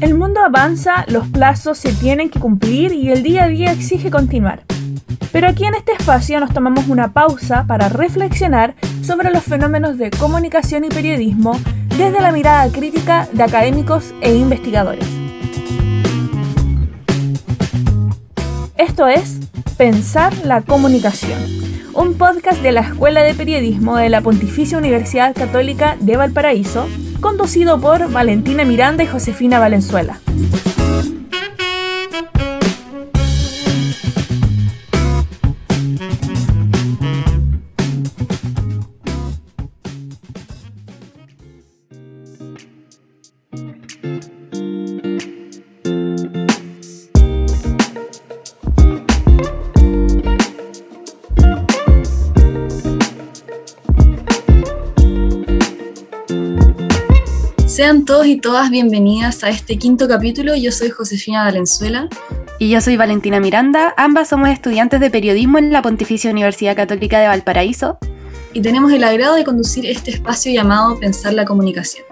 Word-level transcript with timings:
El 0.00 0.14
mundo 0.14 0.40
avanza, 0.40 1.04
los 1.08 1.28
plazos 1.28 1.78
se 1.78 1.92
tienen 1.92 2.30
que 2.30 2.40
cumplir 2.40 2.92
y 2.92 3.10
el 3.10 3.22
día 3.22 3.44
a 3.44 3.48
día 3.48 3.72
exige 3.72 4.10
continuar. 4.10 4.62
Pero 5.32 5.48
aquí 5.48 5.64
en 5.64 5.74
este 5.74 5.92
espacio 5.92 6.40
nos 6.40 6.52
tomamos 6.52 6.88
una 6.88 7.12
pausa 7.12 7.64
para 7.66 7.88
reflexionar 7.88 8.74
sobre 9.02 9.30
los 9.30 9.44
fenómenos 9.44 9.98
de 9.98 10.10
comunicación 10.10 10.84
y 10.84 10.88
periodismo 10.88 11.58
desde 11.96 12.20
la 12.20 12.32
mirada 12.32 12.70
crítica 12.72 13.28
de 13.32 13.42
académicos 13.42 14.14
e 14.20 14.34
investigadores. 14.34 15.06
Esto 18.76 19.06
es 19.06 19.38
Pensar 19.76 20.32
la 20.44 20.62
Comunicación, 20.62 21.38
un 21.94 22.14
podcast 22.14 22.62
de 22.62 22.72
la 22.72 22.80
Escuela 22.80 23.22
de 23.22 23.34
Periodismo 23.34 23.96
de 23.96 24.08
la 24.08 24.20
Pontificia 24.20 24.78
Universidad 24.78 25.34
Católica 25.34 25.96
de 26.00 26.16
Valparaíso, 26.16 26.86
conducido 27.20 27.80
por 27.80 28.10
Valentina 28.10 28.64
Miranda 28.64 29.02
y 29.02 29.06
Josefina 29.06 29.58
Valenzuela. 29.58 30.20
Sean 57.80 58.04
todos 58.04 58.26
y 58.26 58.36
todas 58.36 58.68
bienvenidas 58.68 59.42
a 59.42 59.48
este 59.48 59.78
quinto 59.78 60.06
capítulo. 60.06 60.54
Yo 60.54 60.70
soy 60.70 60.90
Josefina 60.90 61.44
Valenzuela. 61.44 62.10
Y 62.58 62.68
yo 62.68 62.78
soy 62.82 62.98
Valentina 62.98 63.40
Miranda. 63.40 63.94
Ambas 63.96 64.28
somos 64.28 64.50
estudiantes 64.50 65.00
de 65.00 65.10
periodismo 65.10 65.56
en 65.56 65.72
la 65.72 65.80
Pontificia 65.80 66.30
Universidad 66.30 66.76
Católica 66.76 67.18
de 67.20 67.28
Valparaíso. 67.28 67.96
Y 68.52 68.60
tenemos 68.60 68.92
el 68.92 69.02
agrado 69.02 69.34
de 69.34 69.44
conducir 69.44 69.86
este 69.86 70.10
espacio 70.10 70.52
llamado 70.52 71.00
Pensar 71.00 71.32
la 71.32 71.46
Comunicación. 71.46 72.04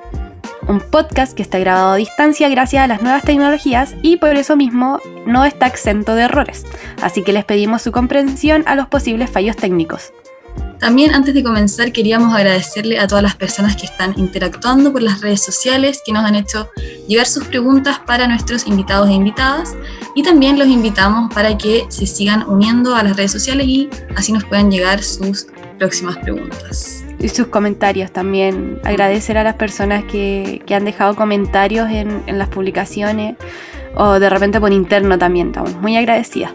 Un 0.69 0.81
podcast 0.81 1.35
que 1.35 1.43
está 1.43 1.59
grabado 1.59 1.93
a 1.93 1.97
distancia 1.97 2.49
gracias 2.49 2.83
a 2.83 2.87
las 2.87 3.03
nuevas 3.03 3.23
tecnologías 3.23 3.95
y 4.01 4.17
por 4.17 4.35
eso 4.37 4.57
mismo 4.57 5.01
no 5.27 5.45
está 5.45 5.67
exento 5.67 6.15
de 6.15 6.23
errores. 6.23 6.65
Así 7.03 7.23
que 7.23 7.35
les 7.35 7.45
pedimos 7.45 7.83
su 7.83 7.93
comprensión 7.93 8.65
a 8.65 8.75
los 8.75 8.89
posibles 8.89 9.29
fallos 9.29 9.57
técnicos. 9.57 10.15
También 10.79 11.13
antes 11.13 11.35
de 11.35 11.43
comenzar 11.43 11.91
queríamos 11.93 12.35
agradecerle 12.35 13.01
a 13.01 13.09
todas 13.09 13.23
las 13.23 13.35
personas 13.35 13.77
que 13.77 13.87
están 13.87 14.15
interactuando 14.17 14.93
por 14.93 15.03
las 15.03 15.21
redes 15.21 15.43
sociales, 15.43 16.03
que 16.05 16.13
nos 16.13 16.25
han 16.25 16.37
hecho 16.37 16.71
llegar 17.09 17.27
sus 17.27 17.45
preguntas 17.45 17.99
para 18.07 18.29
nuestros 18.29 18.67
invitados 18.67 19.09
e 19.09 19.13
invitadas 19.13 19.75
y 20.15 20.23
también 20.23 20.59
los 20.59 20.69
invitamos 20.69 21.33
para 21.35 21.59
que 21.59 21.87
se 21.89 22.07
sigan 22.07 22.49
uniendo 22.49 22.95
a 22.95 23.03
las 23.03 23.17
redes 23.17 23.33
sociales 23.33 23.67
y 23.67 23.91
así 24.15 24.33
nos 24.33 24.45
puedan 24.45 24.71
llegar 24.71 25.03
sus 25.03 25.49
próximas 25.79 26.17
preguntas. 26.19 27.05
Y 27.19 27.29
sus 27.29 27.49
comentarios 27.49 28.13
también. 28.13 28.81
Agradecer 28.85 29.37
a 29.39 29.43
las 29.43 29.57
personas 29.57 30.05
que, 30.05 30.63
han 30.71 30.85
dejado 30.85 31.17
comentarios 31.17 31.91
en, 31.91 32.23
en 32.27 32.39
las 32.39 32.49
publicaciones 32.49 33.37
o 33.97 34.21
de 34.21 34.31
repente 34.31 34.61
por 34.61 34.73
interno 34.73 35.19
también. 35.19 35.49
Estamos 35.49 35.75
muy 35.77 35.97
agradecidas. 35.97 36.53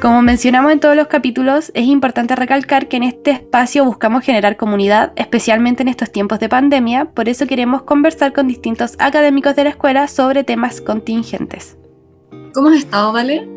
Como 0.00 0.22
mencionamos 0.22 0.72
en 0.72 0.80
todos 0.80 0.96
los 0.96 1.06
capítulos, 1.06 1.70
es 1.74 1.84
importante 1.84 2.34
recalcar 2.34 2.88
que 2.88 2.96
en 2.96 3.04
este 3.04 3.30
espacio 3.30 3.84
buscamos 3.84 4.24
generar 4.24 4.56
comunidad, 4.56 5.12
especialmente 5.16 5.82
en 5.82 5.88
estos 5.88 6.10
tiempos 6.10 6.40
de 6.40 6.48
pandemia, 6.48 7.06
por 7.06 7.28
eso 7.28 7.46
queremos 7.46 7.82
conversar 7.82 8.32
con 8.32 8.48
distintos 8.48 8.96
académicos 8.98 9.54
de 9.54 9.64
la 9.64 9.70
escuela 9.70 10.08
sobre 10.08 10.42
temas 10.42 10.80
contingentes. 10.80 11.76
¿Cómo 12.52 12.68
has 12.70 12.78
estado, 12.78 13.12
Vale? 13.12 13.48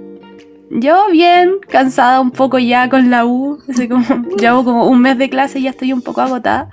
Yo 0.69 1.07
bien, 1.11 1.57
cansada 1.67 2.19
un 2.19 2.31
poco 2.31 2.57
ya 2.57 2.89
con 2.89 3.09
la 3.09 3.25
U, 3.25 3.59
como, 3.89 4.05
llevo 4.37 4.63
como 4.63 4.87
un 4.87 5.01
mes 5.01 5.17
de 5.17 5.29
clase 5.29 5.59
y 5.59 5.63
ya 5.63 5.69
estoy 5.71 5.93
un 5.93 6.01
poco 6.01 6.21
agotada, 6.21 6.69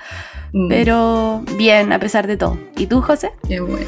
mm. 0.52 0.68
pero 0.68 1.42
bien 1.56 1.92
a 1.92 1.98
pesar 1.98 2.26
de 2.26 2.36
todo. 2.36 2.58
¿Y 2.76 2.86
tú, 2.86 3.00
José? 3.02 3.32
Qué 3.46 3.60
bueno. 3.60 3.86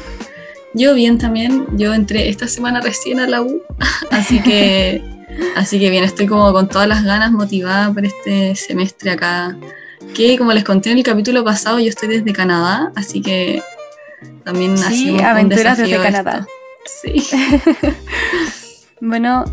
Yo 0.75 0.95
bien 0.95 1.19
también, 1.19 1.65
yo 1.77 1.93
entré 1.93 2.29
esta 2.29 2.47
semana 2.47 2.81
recién 2.81 3.19
a 3.19 3.27
la 3.27 3.41
U, 3.41 3.61
así 4.11 4.41
que 4.41 5.12
Así 5.55 5.79
que 5.79 5.89
bien, 5.89 6.03
estoy 6.03 6.27
como 6.27 6.51
con 6.51 6.67
todas 6.67 6.87
las 6.87 7.03
ganas, 7.03 7.31
motivada 7.31 7.91
por 7.93 8.05
este 8.05 8.55
semestre 8.55 9.11
acá. 9.11 9.55
Que 10.13 10.37
como 10.37 10.51
les 10.53 10.63
conté 10.63 10.91
en 10.91 10.97
el 10.97 11.03
capítulo 11.03 11.43
pasado, 11.43 11.79
yo 11.79 11.89
estoy 11.89 12.09
desde 12.09 12.33
Canadá, 12.33 12.91
así 12.95 13.21
que 13.21 13.61
también 14.43 14.77
sí, 14.77 15.19
aventuras 15.19 15.77
desde 15.77 16.01
Canadá. 16.01 16.45
Sí. 16.85 17.25
bueno, 19.01 19.45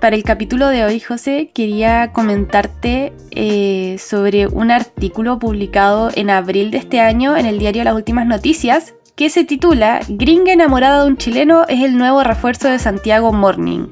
para 0.00 0.16
el 0.16 0.22
capítulo 0.22 0.68
de 0.68 0.84
hoy, 0.84 1.00
José, 1.00 1.50
quería 1.54 2.12
comentarte 2.12 3.12
eh, 3.30 3.96
sobre 3.98 4.46
un 4.46 4.70
artículo 4.70 5.38
publicado 5.38 6.10
en 6.14 6.30
abril 6.30 6.70
de 6.70 6.78
este 6.78 7.00
año 7.00 7.36
en 7.36 7.46
el 7.46 7.58
diario 7.58 7.84
Las 7.84 7.94
Últimas 7.94 8.26
Noticias, 8.26 8.94
que 9.14 9.30
se 9.30 9.44
titula 9.44 10.00
Gringa 10.08 10.52
enamorada 10.52 11.02
de 11.02 11.08
un 11.08 11.16
chileno 11.16 11.64
es 11.68 11.82
el 11.82 11.96
nuevo 11.96 12.22
refuerzo 12.22 12.68
de 12.68 12.78
Santiago 12.78 13.32
Morning. 13.32 13.86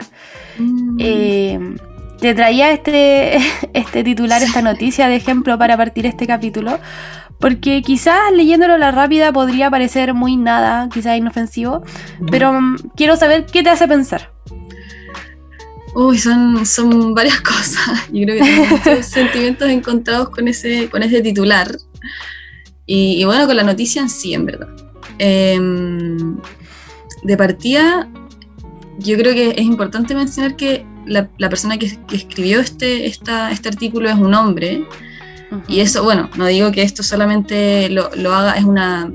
Mm. 0.59 0.97
Eh, 0.99 1.77
te 2.21 2.35
traía 2.35 2.71
este, 2.71 3.37
este 3.75 4.05
titular, 4.05 4.43
esta 4.43 4.63
noticia 4.63 5.09
de 5.09 5.17
ejemplo 5.17 5.59
para 5.59 5.77
partir 5.77 6.07
este 6.07 6.27
capítulo, 6.27 6.79
porque 7.39 7.83
quizás 7.83 8.33
leyéndolo 8.35 8.75
a 8.75 8.79
la 8.79 8.93
rápida 8.93 9.33
podría 9.33 9.71
parecer 9.71 10.15
muy 10.15 10.37
nada, 10.37 10.89
quizás 10.89 11.19
inofensivo, 11.19 11.83
pero 12.31 12.53
mm, 12.53 12.77
quiero 12.97 13.17
saber 13.17 13.47
qué 13.47 13.63
te 13.63 13.71
hace 13.71 13.89
pensar. 13.89 14.33
Uy, 15.95 16.19
son, 16.19 16.65
son 16.65 17.15
varias 17.15 17.41
cosas. 17.43 18.09
Yo 18.13 18.25
creo 18.25 18.43
que 18.43 18.51
tengo 18.51 18.67
muchos 18.67 19.07
sentimientos 19.13 19.69
encontrados 19.69 20.31
con 20.31 20.49
ese, 20.49 20.89
con 20.89 21.03
ese 21.03 21.21
titular. 21.21 21.77
Y, 22.87 23.25
bueno, 23.25 23.47
con 23.47 23.57
la 23.57 23.63
noticia 23.63 24.03
en 24.03 24.11
sí, 24.11 24.35
en 24.35 24.45
verdad. 24.47 24.69
Em, 25.19 26.37
de 27.23 27.37
partida, 27.37 28.09
yo 29.03 29.17
creo 29.17 29.35
que 29.35 29.51
es 29.51 29.65
importante 29.65 30.15
mencionar 30.15 30.57
que 30.57 30.87
la, 31.07 31.29
persona 31.49 31.79
que, 31.79 31.99
escribió 32.13 32.61
este, 32.61 33.07
esta, 33.07 33.51
este 33.51 33.69
artículo 33.69 34.09
es 34.09 34.17
un 34.17 34.35
hombre. 34.35 34.87
Y 35.69 35.81
eso, 35.81 36.03
bueno, 36.03 36.31
no 36.37 36.47
digo 36.47 36.73
que 36.73 36.83
esto 36.83 37.03
solamente 37.03 37.91
lo, 37.91 38.07
haga, 38.35 38.55
es 38.55 38.65
una, 38.65 39.13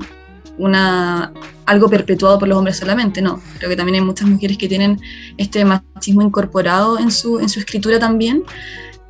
una, 0.56 1.32
algo 1.66 1.88
perpetuado 1.88 2.38
por 2.38 2.48
los 2.48 2.56
hombres 2.56 2.76
solamente, 2.76 3.20
no. 3.20 3.40
Creo 3.58 3.70
que 3.70 3.76
también 3.76 3.96
hay 3.96 4.02
muchas 4.02 4.28
mujeres 4.28 4.56
que 4.56 4.68
tienen 4.68 5.00
este 5.36 5.64
machismo 5.64 6.22
incorporado 6.22 6.98
en 6.98 7.10
su, 7.10 7.40
en 7.40 7.48
su 7.48 7.58
escritura 7.58 7.98
también. 7.98 8.44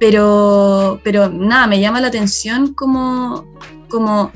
Pero, 0.00 1.00
pero 1.02 1.28
nada, 1.28 1.66
me 1.66 1.80
llama 1.80 2.00
la 2.00 2.06
atención 2.06 2.72
como, 2.72 3.52
como 3.88 4.30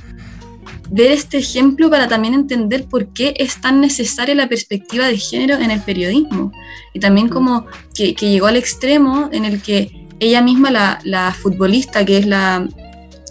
ver 0.92 1.10
este 1.10 1.38
ejemplo 1.38 1.88
para 1.91 2.06
también 2.06 2.34
entender 2.34 2.84
por 2.84 3.08
qué 3.14 3.34
es 3.38 3.60
tan 3.60 3.80
necesaria 3.80 4.34
la 4.34 4.48
perspectiva 4.48 5.06
de 5.06 5.16
género 5.16 5.56
en 5.56 5.70
el 5.70 5.80
periodismo. 5.80 6.53
Y 6.92 7.00
también 7.00 7.28
como 7.28 7.66
que, 7.94 8.12
llegó 8.12 8.47
al 8.47 8.56
extremo 8.56 9.30
en 9.32 9.47
el 9.47 9.62
que 9.62 10.06
ella 10.20 10.42
misma, 10.42 10.70
la, 10.70 11.36
futbolista 11.41 12.04
que 12.04 12.19
es 12.19 12.26
la 12.26 12.69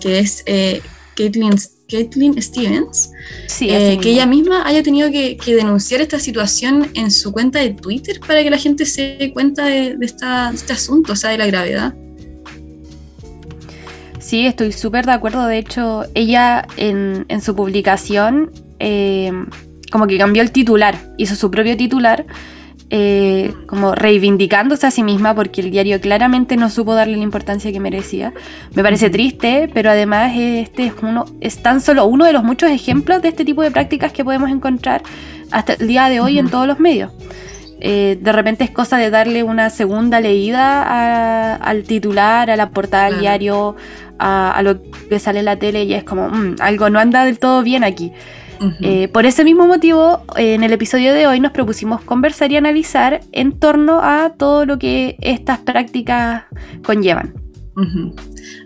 que 0.01 0.17
es 0.17 0.41
eh, 0.47 0.81
Caitlin, 1.16 2.41
Stevens, 2.41 3.11
eh, 3.61 3.99
que 4.01 4.09
ella 4.09 4.25
misma 4.25 4.66
haya 4.66 4.81
tenido 4.81 5.11
que, 5.11 5.38
denunciar 5.45 6.01
esta 6.01 6.19
situación 6.19 6.89
en 6.95 7.11
su 7.11 7.31
cuenta 7.31 7.59
de 7.59 7.69
Twitter 7.69 8.19
para 8.19 8.41
que 8.41 8.49
la 8.49 8.57
gente 8.57 8.88
se 8.88 9.17
dé 9.19 9.31
cuenta 9.31 9.66
de, 9.66 9.95
de 9.95 10.05
este 10.07 10.73
asunto, 10.73 11.13
o 11.13 11.16
sea, 11.16 11.29
de 11.29 11.38
la 11.38 11.45
gravedad. 11.45 11.93
Sí, 14.21 14.45
estoy 14.45 14.71
súper 14.71 15.05
de 15.05 15.13
acuerdo. 15.13 15.45
De 15.47 15.57
hecho, 15.57 16.05
ella 16.13 16.65
en, 16.77 17.25
su 17.41 17.55
publicación 17.55 18.51
eh, 18.79 19.31
como 19.91 20.07
que 20.07 20.17
cambió 20.17 20.43
el 20.43 20.51
titular, 20.51 20.96
hizo 21.17 21.35
su 21.35 21.51
propio 21.51 21.75
titular, 21.75 22.25
eh, 22.91 23.53
como 23.67 23.96
reivindicándose 23.96 24.85
a 24.85 24.91
sí 24.91 25.01
misma 25.01 25.34
porque 25.34 25.61
el 25.61 25.72
diario 25.72 25.99
claramente 26.01 26.57
no 26.57 26.69
supo 26.69 26.93
darle 26.93 27.17
la 27.17 27.23
importancia 27.23 27.72
que 27.72 27.79
merecía. 27.79 28.31
Me 28.75 28.84
parece 28.84 29.09
triste, 29.09 29.69
pero 29.73 29.90
además 29.90 30.34
este 30.35 30.87
es, 30.87 30.93
uno, 31.01 31.25
es 31.41 31.63
tan 31.63 31.81
solo 31.81 32.05
uno 32.05 32.25
de 32.25 32.34
los 32.34 32.43
muchos 32.43 32.69
ejemplos 32.69 33.22
de 33.22 33.29
este 33.29 33.43
tipo 33.43 33.63
de 33.63 33.72
prácticas 33.72 34.13
que 34.13 34.23
podemos 34.23 34.51
encontrar 34.51 35.01
hasta 35.51 35.73
el 35.73 35.87
día 35.87 36.09
de 36.09 36.19
hoy 36.19 36.37
en 36.37 36.49
todos 36.49 36.67
los 36.67 36.79
medios. 36.79 37.11
Eh, 37.83 38.19
de 38.22 38.31
repente 38.31 38.63
es 38.63 38.69
cosa 38.69 38.97
de 38.97 39.09
darle 39.09 39.41
una 39.41 39.72
segunda 39.72 40.19
leída 40.22 41.55
al 41.55 41.83
titular, 41.83 42.51
a 42.51 42.55
la 42.55 42.69
portada 42.69 43.09
del 43.09 43.19
diario, 43.19 43.75
a, 44.19 44.61
lo 44.63 44.79
que 45.09 45.17
sale 45.17 45.39
en 45.39 45.45
la 45.45 45.57
tele 45.57 45.83
y 45.83 45.95
es 45.95 46.03
como, 46.03 46.29
mm, 46.29 46.57
algo 46.59 46.91
no 46.91 46.99
anda 46.99 47.25
del 47.25 47.39
todo 47.39 47.63
bien 47.63 47.83
aquí. 47.83 48.11
Eh, 48.81 49.07
por 49.07 49.25
ese 49.25 49.43
mismo 49.43 49.66
motivo, 49.66 50.22
en 50.35 50.63
el 50.63 50.72
episodio 50.72 51.13
de 51.13 51.25
hoy 51.25 51.39
nos 51.39 51.51
propusimos 51.51 52.01
conversar 52.01 52.51
y 52.51 52.57
analizar 52.57 53.22
en 53.31 53.57
torno 53.57 54.01
a 54.03 54.34
todo 54.37 54.67
lo 54.67 54.77
que 54.77 55.17
estas 55.19 55.57
prácticas 55.57 56.43
conllevan. 56.84 57.34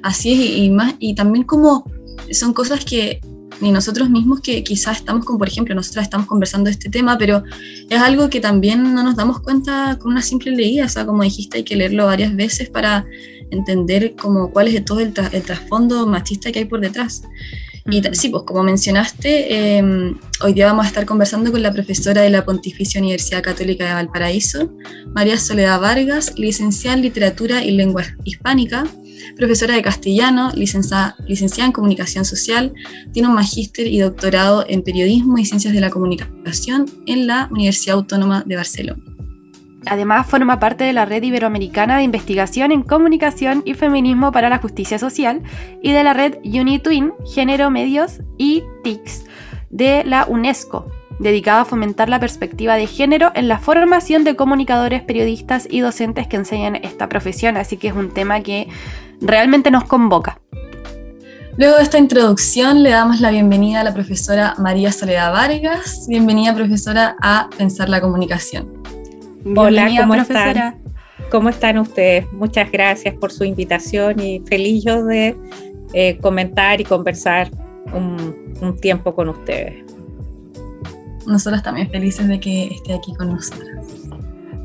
Así 0.04 0.34
es, 0.34 0.58
y, 0.58 0.70
más, 0.70 0.96
y 1.00 1.16
también 1.16 1.46
como 1.46 1.90
son 2.32 2.52
cosas 2.52 2.84
que 2.84 3.22
ni 3.62 3.72
nosotros 3.72 4.10
mismos 4.10 4.42
que 4.42 4.64
quizás 4.64 4.98
estamos 4.98 5.26
con, 5.26 5.38
por 5.38 5.48
ejemplo, 5.48 5.74
nosotras 5.76 6.04
estamos 6.04 6.28
conversando 6.28 6.66
de 6.66 6.72
este 6.72 6.90
tema, 6.90 7.18
pero 7.18 7.44
es 7.90 8.00
algo 8.02 8.30
que 8.30 8.40
también 8.40 8.94
no 8.94 9.04
nos 9.04 9.16
damos 9.16 9.40
cuenta 9.42 9.98
con 10.00 10.12
una 10.12 10.22
simple 10.22 10.52
leída, 10.52 10.86
o 10.86 10.90
sea, 10.90 11.06
como 11.06 11.24
dijiste, 11.24 11.58
hay 11.58 11.64
que 11.64 11.76
leerlo 11.76 12.06
varias 12.06 12.36
veces 12.36 12.70
para 12.70 13.06
entender 13.52 14.16
como 14.16 14.52
cuál 14.52 14.68
es 14.68 14.84
todo 14.86 15.00
el, 15.00 15.14
el 15.32 15.44
trasfondo 15.44 16.06
machista 16.08 16.52
que 16.52 16.60
hay 16.60 16.66
por 16.66 16.82
detrás. 16.82 17.24
Y 17.88 18.02
sí, 18.14 18.30
pues 18.30 18.44
como 18.44 18.64
mencionaste, 18.64 19.78
em, 19.78 20.18
hoy 20.42 20.54
día 20.54 20.66
vamos 20.66 20.86
a 20.86 20.88
estar 20.88 21.06
conversando 21.06 21.52
con 21.52 21.62
la 21.62 21.72
profesora 21.72 22.24
de 22.24 22.32
la 22.32 22.44
Pontificia 22.44 23.00
Universidad 23.00 23.44
Católica 23.44 23.86
de 23.86 23.94
Valparaíso, 23.94 24.74
María 25.14 25.38
Soledad 25.38 25.80
Vargas, 25.80 26.34
licenciada 26.36 26.98
en 26.98 27.04
Literatura 27.04 27.64
y 27.64 27.72
Lengua 27.72 28.04
Hispánica, 28.24 28.88
profesora 29.36 29.76
de 29.76 29.82
castellano, 29.82 30.52
licenciada, 30.56 31.16
licenciada 31.28 31.68
en 31.68 31.74
Comunicación 31.74 32.26
Social, 32.26 32.74
tiene 33.14 33.28
un 33.28 33.36
magíster 33.36 33.88
y 33.88 34.00
doctorado 34.00 34.66
en 34.68 34.82
Periodismo 34.82 35.38
y 35.38 35.46
Ciencias 35.46 35.74
de 35.74 35.82
la 35.82 35.90
Comunicación 35.90 36.86
en 37.06 37.28
la 37.28 37.48
Universidad 37.52 37.98
Autónoma 37.98 38.44
de 38.46 38.56
Barcelona. 38.56 39.04
Además, 39.88 40.26
forma 40.28 40.60
parte 40.60 40.84
de 40.84 40.94
la 40.94 41.06
Red 41.06 41.24
Iberoamericana 41.24 41.98
de 41.98 42.04
Investigación 42.04 42.72
en 42.72 42.82
Comunicación 42.82 43.62
y 43.66 43.76
Feminismo 43.76 44.32
para 44.32 44.50
la 44.50 44.58
Justicia 44.58 44.98
Social 44.98 45.44
y 45.82 45.92
de 45.92 46.04
la 46.04 46.14
red 46.14 46.38
UniTwin, 46.44 47.14
Género, 47.34 47.70
Medios 47.70 48.22
y 48.38 48.64
TICS 48.84 49.26
de 49.70 50.04
la 50.04 50.26
UNESCO, 50.26 50.88
dedicada 51.20 51.62
a 51.62 51.66
fomentar 51.66 52.10
la 52.10 52.20
perspectiva 52.20 52.76
de 52.76 52.88
género 52.88 53.32
en 53.36 53.48
la 53.48 53.60
formación 53.60 54.24
de 54.24 54.36
comunicadores, 54.36 55.04
periodistas 55.04 55.68
y 55.70 55.82
docentes 55.82 56.28
que 56.28 56.38
enseñan 56.38 56.78
esta 56.78 57.08
profesión. 57.08 57.58
Así 57.58 57.78
que 57.78 57.90
es 57.90 57.94
un 57.94 58.12
tema 58.12 58.42
que 58.42 58.68
realmente 59.22 59.72
nos 59.72 59.86
convoca. 59.86 60.40
Luego 61.58 61.78
de 61.78 61.84
esta 61.84 61.98
introducción 61.98 62.84
le 62.84 62.90
damos 62.90 63.22
la 63.22 63.32
bienvenida 63.32 63.80
a 63.80 63.84
la 63.86 63.94
profesora 63.94 64.56
María 64.58 64.92
Soledad 64.92 65.32
Vargas. 65.32 66.06
Bienvenida 66.10 66.54
profesora 66.54 67.16
a 67.22 67.50
Pensar 67.58 67.88
la 67.88 68.02
Comunicación. 68.02 68.74
Hola, 69.56 69.90
¿cómo 69.98 70.16
están? 70.16 70.82
¿Cómo 71.32 71.50
están 71.50 71.78
ustedes? 71.78 72.32
Muchas 72.34 72.72
gracias 72.72 73.16
por 73.16 73.32
su 73.32 73.46
invitación 73.46 74.20
y 74.20 74.42
feliz 74.42 74.84
yo 74.84 75.06
de 75.06 75.38
eh, 75.94 76.18
comentar 76.22 76.82
y 76.82 76.84
conversar 76.84 77.50
un, 77.94 78.78
tiempo 78.82 79.16
con 79.16 79.30
ustedes. 79.30 79.86
Nosotros 81.26 81.64
también 81.64 81.90
felices 81.90 82.28
de 82.28 82.40
que 82.40 82.66
esté 82.66 82.94
aquí 82.94 83.14
con 83.16 83.30
nosotros. 83.30 83.70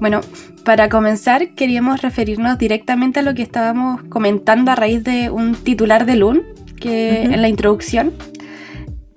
Bueno, 0.01 0.23
para 0.65 0.89
comenzar 0.89 1.51
queríamos 1.51 2.01
referirnos 2.01 2.59
directamente 2.59 3.21
a 3.21 3.23
lo 3.23 3.35
que 3.35 3.43
estábamos 3.43 4.03
comentando 4.05 4.71
a 4.71 4.75
raíz 4.75 5.05
de 5.05 5.29
un 5.29 5.55
titular 5.55 6.07
de 6.07 6.17
LUN, 6.17 6.43
que 6.81 7.25
en 7.25 7.43
la 7.43 7.49
introducción, 7.49 8.15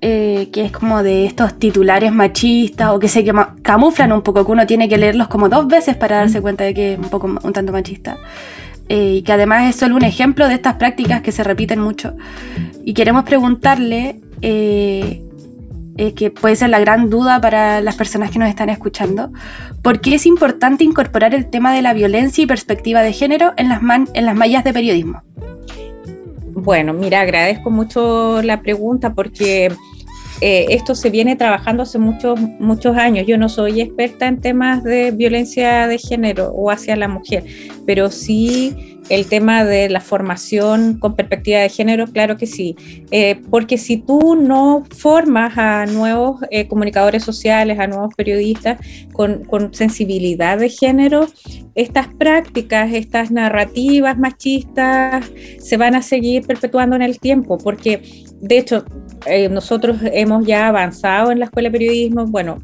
eh, 0.02 0.50
que 0.52 0.66
es 0.66 0.74
como 0.74 1.02
de 1.02 1.26
estos 1.26 1.58
titulares 1.58 2.12
machistas 2.12 2.90
o 2.90 3.00
que 3.00 3.08
se 3.08 3.24
camuflan 3.62 4.12
un 4.12 4.24
poco, 4.24 4.46
que 4.46 4.52
uno 4.52 4.68
tiene 4.68 4.90
que 4.90 4.98
leerlos 4.98 5.30
como 5.30 5.48
dos 5.48 5.68
veces 5.68 5.96
para 5.96 6.18
darse 6.18 6.42
cuenta 6.42 6.66
de 6.66 6.74
que 6.74 6.94
es 6.94 7.00
un 7.00 7.10
poco 7.10 7.28
un 7.42 7.54
tanto 7.54 7.72
machista. 7.72 8.18
Eh, 8.90 9.16
y 9.20 9.22
que 9.22 9.32
además 9.32 9.70
es 9.70 9.78
solo 9.78 9.96
un 9.96 10.04
ejemplo 10.04 10.50
de 10.50 10.56
estas 10.56 10.76
prácticas 10.76 11.22
que 11.22 11.32
se 11.32 11.46
repiten 11.46 11.80
mucho. 11.80 12.18
Y 12.84 12.94
queremos 12.94 13.24
preguntarle, 13.24 14.20
eh, 14.42 15.24
que 15.96 16.32
puede 16.32 16.56
ser 16.56 16.70
la 16.70 16.80
gran 16.80 17.10
duda 17.10 17.40
para 17.40 17.82
las 17.82 17.96
personas 17.96 18.32
que 18.32 18.40
nos 18.40 18.50
están 18.50 18.70
escuchando, 18.70 19.32
¿por 19.82 20.02
qué 20.02 20.16
es 20.16 20.26
importante 20.26 20.84
incorporar 20.84 21.34
el 21.36 21.50
tema 21.50 21.74
de 21.74 21.82
la 21.82 21.94
violencia 21.94 22.44
y 22.44 22.48
perspectiva 22.48 23.02
de 23.02 23.14
género 23.14 23.54
en 23.58 23.70
las, 23.70 23.82
en 24.14 24.26
las 24.26 24.36
mallas 24.36 24.64
de 24.64 24.74
periodismo? 24.74 25.22
Bueno, 26.56 26.94
mira, 26.94 27.22
agradezco 27.22 27.70
mucho 27.70 28.42
la 28.42 28.62
pregunta 28.62 29.14
porque 29.14 29.72
eh, 30.46 30.66
esto 30.72 30.94
se 30.94 31.10
viene 31.10 31.38
trabajando 31.38 31.84
hace 31.84 31.98
muchos, 31.98 32.38
muchos 32.60 32.98
años. 32.98 33.26
Yo 33.26 33.38
no 33.38 33.48
soy 33.48 33.80
experta 33.80 34.28
en 34.28 34.42
temas 34.42 34.84
de 34.84 35.12
violencia 35.12 35.88
de 35.88 35.98
género 35.98 36.52
o 36.54 36.70
hacia 36.70 36.98
la 36.98 37.08
mujer, 37.08 37.46
pero 37.86 38.12
sí 38.12 39.00
el 39.08 39.28
tema 39.28 39.64
de 39.64 39.88
la 39.88 40.02
formación 40.02 41.00
con 41.00 41.16
perspectiva 41.16 41.60
de 41.60 41.70
género, 41.70 42.08
claro 42.08 42.36
que 42.36 42.46
sí, 42.46 42.76
eh, 43.12 43.42
porque 43.50 43.78
si 43.78 43.98
tú 43.98 44.36
no 44.36 44.84
formas 44.98 45.58
a 45.58 45.86
nuevos 45.86 46.42
eh, 46.52 46.68
comunicadores 46.68 47.24
sociales, 47.24 47.80
a 47.80 47.88
nuevos 47.88 48.14
periodistas 48.16 48.80
con, 49.14 49.46
con, 49.46 49.74
sensibilidad 49.74 50.58
de 50.58 50.70
género, 50.70 51.28
estas 51.76 52.08
prácticas, 52.16 52.94
estas 52.94 53.32
narrativas 53.32 54.18
machistas 54.18 55.32
se 55.58 55.78
van 55.78 55.96
a 55.96 56.02
seguir 56.02 56.46
perpetuando 56.46 56.98
en 56.98 57.02
el 57.02 57.20
tiempo, 57.20 57.58
porque 57.58 58.02
de 58.42 58.58
hecho 58.58 58.86
eh, 59.26 59.50
nosotros 59.50 59.98
hemos 60.02 60.46
ya 60.46 60.68
avanzado 60.68 61.32
en 61.32 61.40
la 61.40 61.46
escuela 61.46 61.70
de 61.70 61.74
periodismo, 61.74 62.26
bueno, 62.26 62.60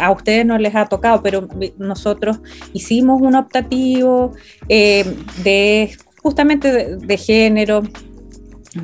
a 0.00 0.10
ustedes 0.10 0.44
no 0.44 0.58
les 0.58 0.74
ha 0.74 0.86
tocado, 0.86 1.22
pero 1.22 1.48
nosotros 1.78 2.38
hicimos 2.72 3.20
un 3.22 3.34
optativo 3.34 4.32
de 4.68 5.96
justamente 6.26 6.96
de, 6.96 7.16
género, 7.16 7.84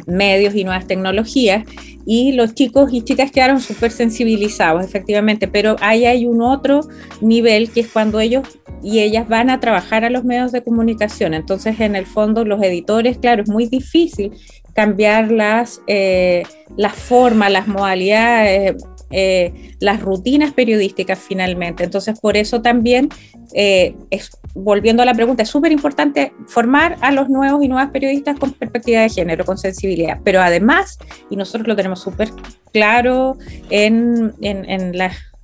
medios 0.06 0.54
y 0.54 0.62
nuevas 0.62 0.86
tecnologías 0.86 1.64
y 2.06 2.32
los 2.32 2.54
chicos 2.54 2.92
y 2.92 3.02
chicas 3.02 3.32
quedaron 3.32 3.60
súper 3.60 3.90
sensibilizados, 3.90 4.84
efectivamente, 4.84 5.48
pero 5.48 5.74
ahí 5.80 6.04
hay 6.04 6.24
un 6.24 6.40
otro 6.40 6.82
nivel 7.20 7.70
que 7.70 7.80
es 7.80 7.88
cuando 7.88 8.20
ellos 8.20 8.46
y 8.80 9.00
ellas 9.00 9.28
van 9.28 9.50
a 9.50 9.58
trabajar 9.58 10.04
a 10.04 10.10
los 10.10 10.22
medios 10.22 10.52
de 10.52 10.62
comunicación. 10.62 11.34
Entonces, 11.34 11.80
en 11.80 11.96
el 11.96 12.06
fondo, 12.06 12.44
los 12.44 12.62
editores, 12.62 13.18
claro, 13.18 13.42
es 13.42 13.48
muy 13.48 13.66
difícil 13.66 14.32
cambiar 14.74 15.30
las, 15.30 15.80
eh, 15.86 16.44
las 16.76 16.94
formas, 16.94 17.50
las 17.50 17.68
modalidades, 17.68 18.76
eh, 19.10 19.74
las 19.78 20.00
rutinas 20.00 20.52
periodísticas 20.52 21.18
finalmente. 21.18 21.84
Entonces, 21.84 22.18
por 22.18 22.36
eso 22.36 22.62
también, 22.62 23.08
eh, 23.54 23.94
es, 24.10 24.30
volviendo 24.54 25.02
a 25.02 25.06
la 25.06 25.14
pregunta, 25.14 25.42
es 25.42 25.50
súper 25.50 25.72
importante 25.72 26.32
formar 26.46 26.96
a 27.00 27.12
los 27.12 27.28
nuevos 27.28 27.62
y 27.62 27.68
nuevas 27.68 27.90
periodistas 27.90 28.38
con 28.38 28.52
perspectiva 28.52 29.02
de 29.02 29.10
género, 29.10 29.44
con 29.44 29.58
sensibilidad. 29.58 30.18
Pero 30.24 30.40
además, 30.40 30.98
y 31.28 31.36
nosotros 31.36 31.66
lo 31.66 31.76
tenemos 31.76 32.00
súper 32.00 32.30
claro 32.72 33.36
en, 33.68 34.32
en, 34.40 34.68
en 34.70 34.94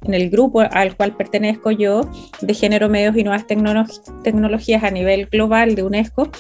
en 0.03 0.15
el 0.15 0.31
grupo 0.31 0.61
al 0.61 0.97
cual 0.97 1.17
pertenezco 1.17 1.71
yo, 1.71 2.03
de 2.41 2.55
género, 2.55 2.89
medios 2.89 3.17
y 3.17 3.25
nuevas 3.25 3.47
tecnologías 3.47 4.85
a 4.85 4.91
nivel 4.91 5.27
global 5.27 5.75
de 5.75 5.83
UNESCO, 5.83 6.31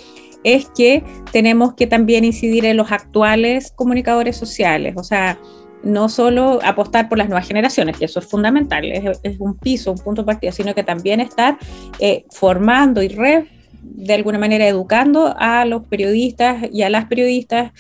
es 0.45 0.67
que 0.77 1.05
tenemos 1.33 1.75
que 1.75 1.87
también 1.87 2.25
incidir 2.25 2.65
en 2.65 2.77
los 2.77 2.93
actuales 2.93 3.73
comunicadores 3.75 4.37
sociales, 4.37 4.95
o 4.97 5.05
sea, 5.05 5.39
no 5.83 6.09
solo 6.09 6.59
apostar 6.65 7.09
por 7.09 7.19
las 7.19 7.29
nuevas 7.29 7.47
generaciones, 7.47 7.97
que 7.97 8.07
eso 8.07 8.19
es 8.19 8.27
fundamental, 8.27 8.85
es, 8.85 9.39
un 9.39 9.57
piso, 9.57 9.93
un 9.93 9.99
punto 9.99 10.23
de 10.23 10.27
partida, 10.27 10.53
sino 10.53 10.75
que 10.75 10.83
también 10.83 11.21
estar 11.21 11.59
eh, 12.01 12.25
formando 12.31 13.03
y 13.03 13.09
re, 13.09 13.47
de 13.83 14.15
alguna 14.15 14.39
manera 14.39 14.67
educando 14.67 15.35
a 15.39 15.65
los 15.65 15.85
periodistas 15.85 16.65
y 16.73 16.83
a 16.83 16.91
las 16.91 17.07
periodistas, 17.07 17.73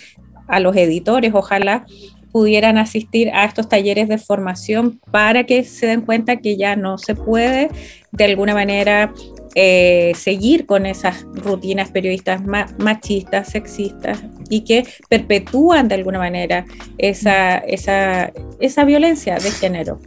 a 0.46 0.60
los 0.60 0.76
editores, 0.76 1.32
ojalá 1.34 1.86
pudieran 2.32 2.78
asistir 2.78 3.30
a 3.30 3.44
estos 3.44 3.68
talleres 3.68 4.08
de 4.08 4.18
formación 4.18 5.00
para 5.10 5.44
que 5.44 5.64
se 5.64 5.86
den 5.86 6.02
cuenta 6.02 6.36
que 6.36 6.56
ya 6.56 6.76
no 6.76 6.98
se 6.98 7.14
puede 7.14 7.70
de 8.12 8.24
alguna 8.24 8.54
manera 8.54 9.12
eh, 9.54 10.12
seguir 10.16 10.66
con 10.66 10.86
esas 10.86 11.24
rutinas 11.34 11.90
periodistas 11.90 12.42
machistas, 12.78 13.48
sexistas 13.48 14.18
y 14.48 14.62
que 14.62 14.86
perpetúan 15.08 15.88
de 15.88 15.96
alguna 15.96 16.18
manera 16.18 16.64
esa, 16.98 17.58
esa, 17.58 18.32
esa 18.60 18.84
violencia 18.84 19.36
de 19.36 19.50
género 19.50 20.00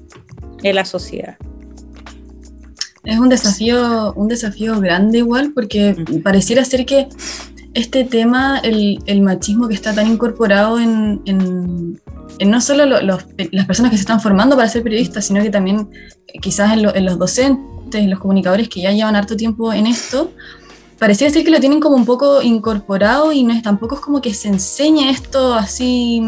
en 0.63 0.75
la 0.75 0.85
sociedad. 0.85 1.37
Es 3.03 3.17
un 3.17 3.29
desafío, 3.29 4.13
un 4.13 4.27
desafío 4.27 4.79
grande 4.79 5.19
igual, 5.19 5.53
porque 5.55 5.95
pareciera 6.23 6.63
ser 6.63 6.85
que 6.85 7.07
este 7.73 8.03
tema, 8.03 8.59
el, 8.59 8.99
el 9.05 9.21
machismo 9.21 9.67
que 9.67 9.73
está 9.73 9.93
tan 9.93 10.07
incorporado 10.07 10.79
en, 10.79 11.21
en, 11.25 12.01
no 12.45 12.61
solo 12.61 12.85
las 12.85 13.65
personas 13.65 13.91
que 13.91 13.97
se 13.97 14.01
están 14.01 14.19
formando 14.19 14.55
para 14.55 14.67
ser 14.67 14.83
periodistas, 14.83 15.25
sino 15.25 15.41
que 15.41 15.49
también 15.49 15.89
quizás 16.41 16.73
en, 16.77 16.85
en 16.93 17.05
los 17.05 17.17
docentes 17.17 17.71
los 18.07 18.19
comunicadores 18.19 18.69
que 18.69 18.81
ya 18.81 18.91
llevan 18.91 19.15
harto 19.15 19.35
tiempo 19.35 19.73
en 19.73 19.87
esto, 19.87 20.31
parecía 20.97 21.29
ser 21.29 21.43
que 21.43 21.51
lo 21.51 21.59
tienen 21.59 21.79
como 21.79 21.95
un 21.95 22.05
poco 22.05 22.41
incorporado 22.41 23.31
y 23.31 23.43
no 23.43 23.53
es, 23.53 23.61
tampoco 23.61 23.95
es 23.95 24.01
como 24.01 24.21
que 24.21 24.33
se 24.33 24.47
enseñe 24.47 25.09
esto 25.09 25.53
así, 25.53 26.21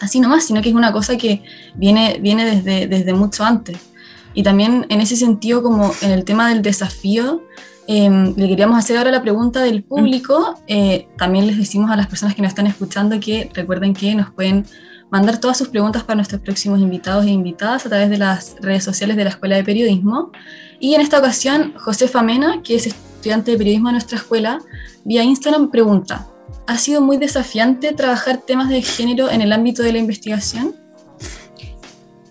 así 0.00 0.20
nomás, 0.20 0.46
sino 0.46 0.62
que 0.62 0.70
es 0.70 0.74
una 0.74 0.92
cosa 0.92 1.16
que 1.16 1.42
viene, 1.74 2.18
viene 2.20 2.44
desde, 2.44 2.86
desde 2.86 3.12
mucho 3.12 3.44
antes. 3.44 3.78
Y 4.32 4.42
también 4.42 4.86
en 4.88 5.00
ese 5.00 5.16
sentido, 5.16 5.62
como 5.62 5.92
en 6.00 6.10
el 6.10 6.24
tema 6.24 6.48
del 6.48 6.62
desafío, 6.62 7.42
em, 7.86 8.34
le 8.36 8.48
queríamos 8.48 8.78
hacer 8.78 8.96
ahora 8.96 9.10
la 9.10 9.22
pregunta 9.22 9.62
del 9.62 9.82
público. 9.82 10.54
Eh, 10.66 11.08
también 11.18 11.46
les 11.46 11.56
decimos 11.56 11.90
a 11.90 11.96
las 11.96 12.06
personas 12.06 12.34
que 12.34 12.42
nos 12.42 12.50
están 12.50 12.66
escuchando 12.66 13.18
que 13.20 13.50
recuerden 13.52 13.94
que 13.94 14.14
nos 14.14 14.30
pueden 14.30 14.64
mandar 15.10 15.38
todas 15.38 15.58
sus 15.58 15.68
preguntas 15.68 16.02
para 16.02 16.16
nuestros 16.16 16.40
próximos 16.40 16.80
invitados 16.80 17.26
e 17.26 17.30
invitadas 17.30 17.86
a 17.86 17.88
través 17.88 18.10
de 18.10 18.18
las 18.18 18.56
redes 18.60 18.84
sociales 18.84 19.16
de 19.16 19.24
la 19.24 19.30
Escuela 19.30 19.56
de 19.56 19.64
Periodismo. 19.64 20.32
Y 20.80 20.94
en 20.94 21.00
esta 21.00 21.18
ocasión, 21.18 21.74
José 21.76 22.08
Famena, 22.08 22.62
que 22.62 22.74
es 22.76 22.86
estudiante 22.86 23.52
de 23.52 23.58
periodismo 23.58 23.88
de 23.88 23.92
nuestra 23.92 24.18
escuela, 24.18 24.58
vía 25.04 25.22
Instagram 25.22 25.70
pregunta, 25.70 26.26
¿Ha 26.66 26.78
sido 26.78 27.02
muy 27.02 27.18
desafiante 27.18 27.92
trabajar 27.92 28.38
temas 28.38 28.70
de 28.70 28.80
género 28.80 29.30
en 29.30 29.42
el 29.42 29.52
ámbito 29.52 29.82
de 29.82 29.92
la 29.92 29.98
investigación? 29.98 30.74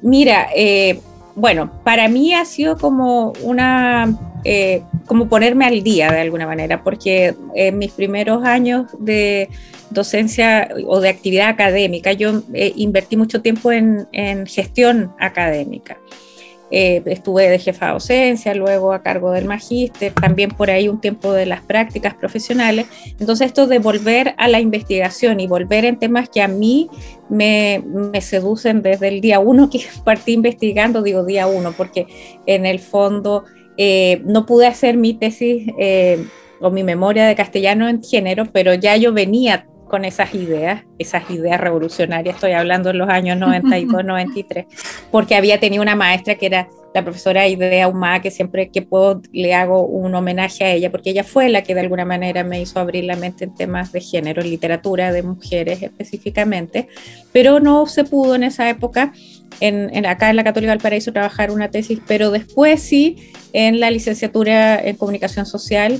Mira, 0.02 0.48
eh, 0.56 1.00
bueno, 1.36 1.72
para 1.84 2.08
mí 2.08 2.34
ha 2.34 2.44
sido 2.44 2.78
como 2.78 3.34
una, 3.44 4.18
eh, 4.44 4.84
como 5.06 5.28
ponerme 5.28 5.66
al 5.66 5.84
día 5.84 6.12
de 6.12 6.22
alguna 6.22 6.46
manera, 6.48 6.84
porque 6.84 7.36
en 7.56 7.78
mis 7.78 7.92
primeros 7.92 8.44
años 8.44 8.88
de 9.00 9.50
docencia 9.94 10.70
o 10.86 11.00
de 11.00 11.10
actividad 11.10 11.50
académica, 11.50 12.14
yo 12.14 12.44
eh, 12.54 12.74
invertí 12.76 13.16
mucho 13.16 13.42
tiempo 13.42 13.72
en, 13.72 14.08
gestión 14.48 15.14
académica. 15.20 15.98
Eh, 16.72 17.04
estuve 17.06 17.50
de 17.50 17.60
jefa 17.60 17.88
de 17.88 17.94
docencia, 17.94 18.56
luego 18.56 18.94
a 18.94 19.04
cargo 19.04 19.32
del 19.32 19.46
magíster, 19.46 20.12
también 20.12 20.50
por 20.50 20.72
ahí 20.72 20.90
un 20.90 21.00
tiempo 21.00 21.32
de 21.32 21.46
las 21.46 21.62
prácticas 21.62 22.16
profesionales. 22.16 22.88
Entonces 23.20 23.48
esto 23.48 23.68
de 23.68 23.78
volver 23.78 24.34
a 24.38 24.48
la 24.48 24.60
investigación 24.60 25.40
y 25.40 25.46
volver 25.46 25.86
en 25.86 26.00
temas 26.00 26.30
que 26.30 26.42
a 26.42 26.48
mí 26.48 26.90
me, 27.30 27.84
me 27.86 28.22
seducen 28.22 28.82
desde 28.82 29.10
el 29.10 29.22
día 29.22 29.40
uno 29.40 29.70
que 29.70 29.82
partí 30.04 30.34
investigando, 30.34 31.04
digo 31.04 31.24
día 31.24 31.46
uno, 31.46 31.74
porque 31.74 32.08
en 32.48 32.66
el 32.66 32.80
fondo 32.80 33.44
eh, 33.78 34.22
no 34.26 34.46
pude 34.46 34.68
hacer 34.68 34.98
mi 34.98 35.14
tesis 35.14 35.68
o 36.60 36.72
mi 36.72 36.84
memoria 36.84 37.26
de 37.26 37.36
castellano 37.36 37.90
en 37.90 38.02
género, 38.02 38.46
pero 38.52 38.74
ya 38.74 38.96
yo 38.96 39.14
venía 39.14 39.68
con 39.94 40.06
esas 40.06 40.34
ideas, 40.34 40.84
esas 40.98 41.30
ideas 41.30 41.62
revolucionarias, 41.62 42.34
estoy 42.36 42.54
hablando 42.54 42.90
en 42.90 42.98
los 42.98 43.10
años 43.10 43.38
92, 43.38 44.04
93, 44.04 44.66
porque 45.12 45.36
había 45.36 45.60
tenido 45.60 45.84
una 45.84 45.96
maestra 45.96 46.34
que 46.34 46.48
era 46.48 46.68
la 46.94 47.04
profesora 47.04 47.48
Idea 47.48 47.88
Humá, 47.88 48.22
que 48.22 48.32
siempre 48.32 48.70
que 48.70 48.82
puedo 48.82 49.22
le 49.32 49.54
hago 49.54 49.86
un 49.86 50.14
homenaje 50.16 50.64
a 50.64 50.72
ella, 50.72 50.92
porque 50.92 51.10
ella 51.10 51.24
fue 51.24 51.50
la 51.50 51.64
que 51.64 51.74
de 51.76 51.82
alguna 51.82 52.06
manera 52.06 52.44
me 52.44 52.62
hizo 52.62 52.80
abrir 52.80 53.04
la 53.04 53.16
mente 53.16 53.46
en 53.46 53.54
temas 53.54 53.92
de 53.92 54.02
género, 54.02 54.42
literatura 54.42 55.12
de 55.12 55.24
mujeres 55.24 55.82
específicamente, 55.82 56.88
pero 57.32 57.60
no 57.60 57.86
se 57.88 58.04
pudo 58.04 58.36
en 58.36 58.44
esa 58.44 58.70
época. 58.70 59.14
En, 59.60 60.06
acá 60.06 60.30
en 60.30 60.36
la 60.36 60.44
Católica 60.44 60.72
del 60.72 60.82
Paraíso 60.82 61.14
trabajar 61.14 61.52
una 61.52 61.70
tesis, 61.70 62.00
pero 62.08 62.32
después 62.32 62.82
sí 62.82 63.32
en 63.54 63.80
la 63.80 63.92
licenciatura 63.92 64.80
en 64.80 64.96
comunicación 64.96 65.46
social 65.46 66.00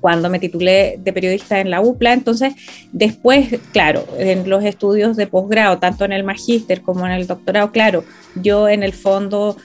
cuando 0.00 0.30
me 0.30 0.38
titulé 0.38 0.98
de 1.02 1.12
periodista 1.12 1.60
en 1.60 1.70
la 1.70 1.80
UPLA. 1.80 2.12
Entonces, 2.12 2.54
después, 2.92 3.58
claro, 3.72 4.06
en 4.18 4.48
los 4.48 4.64
estudios 4.64 5.16
de 5.16 5.26
posgrado, 5.26 5.78
tanto 5.78 6.04
en 6.04 6.12
el 6.12 6.24
magíster 6.24 6.82
como 6.82 7.06
en 7.06 7.12
el 7.12 7.26
doctorado, 7.26 7.72
claro, 7.72 8.04
yo 8.36 8.68
en 8.68 8.82
el 8.82 8.92
fondo 8.92 9.56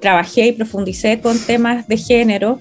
trabajé 0.00 0.48
y 0.48 0.52
profundicé 0.52 1.20
con 1.20 1.38
temas 1.38 1.88
de 1.88 1.96
género. 1.96 2.58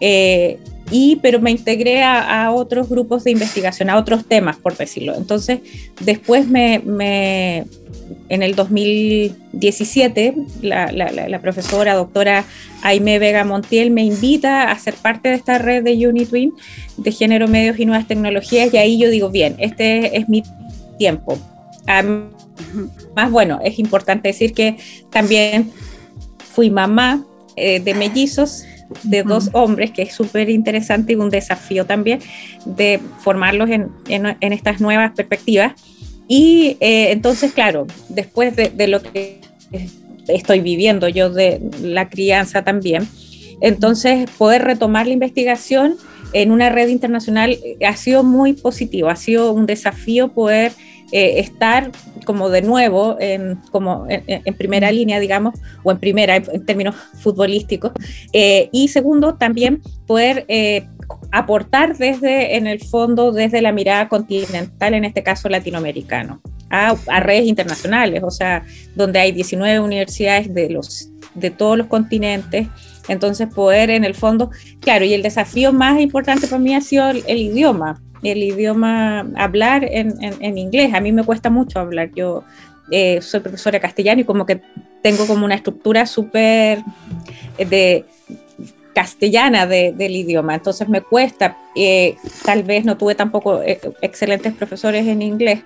Eh, 0.00 0.58
y 0.90 1.16
pero 1.16 1.40
me 1.40 1.50
integré 1.50 2.02
a, 2.02 2.50
otros 2.52 2.88
grupos 2.88 3.24
de 3.24 3.30
investigación, 3.30 3.90
a 3.90 3.96
otros 3.96 4.24
temas, 4.24 4.56
por 4.56 4.76
decirlo. 4.76 5.14
Entonces, 5.14 5.60
después 6.00 6.48
me, 6.48 6.74
en 8.28 8.42
el 8.42 8.54
2017, 8.54 10.34
la, 10.62 10.90
la, 10.92 11.40
profesora 11.40 11.94
doctora 11.94 12.44
Aime 12.82 13.18
Vega 13.18 13.44
Montiel 13.44 13.90
me 13.90 14.02
invita 14.02 14.70
a 14.70 14.78
ser 14.78 14.94
parte 14.94 15.28
de 15.28 15.34
esta 15.34 15.58
red 15.58 15.84
de 15.84 16.06
Unitwin 16.06 16.52
de 16.96 17.12
género, 17.12 17.48
medios 17.48 17.78
y 17.78 17.86
nuevas 17.86 18.08
tecnologías 18.08 18.72
y 18.72 18.76
ahí 18.76 18.98
yo 18.98 19.10
digo, 19.10 19.30
bien, 19.30 19.56
este 19.58 20.16
es 20.16 20.28
mi 20.28 20.42
tiempo. 20.98 21.38
más 23.14 23.30
bueno, 23.30 23.60
es 23.62 23.78
importante 23.78 24.28
decir 24.28 24.52
que 24.52 24.76
también 25.10 25.70
fui 26.52 26.70
mamá 26.70 27.24
eh, 27.56 27.80
de 27.80 27.94
mellizos 27.94 28.64
de 29.02 29.22
dos 29.22 29.50
hombres, 29.52 29.90
que 29.90 30.02
es 30.02 30.14
súper 30.14 30.48
interesante 30.50 31.12
y 31.12 31.16
un 31.16 31.30
desafío 31.30 31.86
también 31.86 32.20
de 32.64 33.00
formarlos 33.20 33.70
en, 33.70 33.90
en, 34.08 34.52
estas 34.52 34.80
nuevas 34.80 35.12
perspectivas. 35.12 35.72
Y 36.26 36.76
eh, 36.80 37.10
entonces, 37.12 37.52
claro, 37.52 37.86
después 38.08 38.54
de, 38.56 38.70
de, 38.70 38.88
lo 38.88 39.02
que 39.02 39.40
estoy 40.28 40.60
viviendo 40.60 41.08
yo 41.08 41.30
de 41.30 41.60
la 41.82 42.08
crianza 42.08 42.62
también, 42.62 43.06
entonces 43.60 44.28
poder 44.36 44.64
retomar 44.64 45.06
la 45.06 45.14
investigación 45.14 45.96
en 46.32 46.52
una 46.52 46.68
red 46.68 46.88
internacional 46.88 47.58
ha 47.86 47.96
sido 47.96 48.22
muy 48.22 48.52
positivo, 48.52 49.08
ha 49.08 49.16
sido 49.16 49.52
un 49.52 49.66
desafío 49.66 50.28
poder 50.28 50.72
eh, 51.12 51.40
estar 51.40 51.90
como 52.24 52.50
de 52.50 52.60
nuevo 52.60 53.16
en, 53.18 53.56
como 53.70 54.06
en, 54.08 54.54
primera 54.54 54.92
línea, 54.92 55.18
digamos, 55.18 55.54
o 55.82 55.90
en 55.90 55.98
primera 55.98 56.36
en, 56.36 56.66
términos 56.66 56.94
futbolísticos. 57.14 57.92
Eh, 58.32 58.68
y 58.72 58.88
segundo, 58.88 59.36
también 59.36 59.80
poder 60.06 60.44
eh, 60.48 60.86
aportar 61.32 61.96
desde, 61.96 62.56
en 62.56 62.66
el 62.66 62.80
fondo, 62.80 63.32
desde 63.32 63.62
la 63.62 63.72
mirada 63.72 64.08
continental, 64.08 64.92
en 64.92 65.06
este 65.06 65.22
caso 65.22 65.48
latinoamericano, 65.48 66.42
a, 66.68 66.94
a 67.06 67.20
redes 67.20 67.46
internacionales, 67.46 68.22
o 68.22 68.30
sea, 68.30 68.64
donde 68.94 69.18
hay 69.18 69.32
19 69.32 69.80
universidades 69.80 70.52
de, 70.52 70.68
los, 70.68 71.08
de 71.34 71.50
todos 71.50 71.78
los 71.78 71.86
continentes. 71.86 72.68
Entonces, 73.08 73.48
poder 73.52 73.90
en 73.90 74.04
el 74.04 74.14
fondo, 74.14 74.50
claro, 74.80 75.04
y 75.04 75.14
el 75.14 75.22
desafío 75.22 75.72
más 75.72 76.00
importante 76.00 76.46
para 76.46 76.60
mí 76.60 76.74
ha 76.74 76.80
sido 76.80 77.08
el 77.10 77.38
idioma, 77.38 78.00
el 78.22 78.42
idioma, 78.42 79.26
hablar 79.36 79.84
en, 79.84 80.14
en, 80.20 80.58
inglés. 80.58 80.92
A 80.94 81.00
mí 81.00 81.12
me 81.12 81.24
cuesta 81.24 81.50
mucho 81.50 81.80
hablar. 81.80 82.10
Yo 82.14 82.44
eh, 82.90 83.20
soy 83.20 83.40
profesora 83.40 83.80
castellano 83.80 84.22
y 84.22 84.24
como 84.24 84.46
que 84.46 84.60
tengo 85.02 85.26
como 85.26 85.44
una 85.44 85.54
estructura 85.54 86.06
súper 86.06 86.82
eh, 87.58 87.64
de 87.64 88.04
castellana 88.94 89.64
del 89.66 90.16
idioma, 90.16 90.56
entonces 90.56 90.88
me 90.88 91.02
cuesta, 91.02 91.56
eh, 91.76 92.16
tal 92.44 92.64
vez 92.64 92.84
no 92.84 92.96
tuve 92.96 93.14
tampoco 93.14 93.60
excelentes 93.62 94.54
profesores 94.54 95.06
en 95.06 95.22
inglés, 95.22 95.60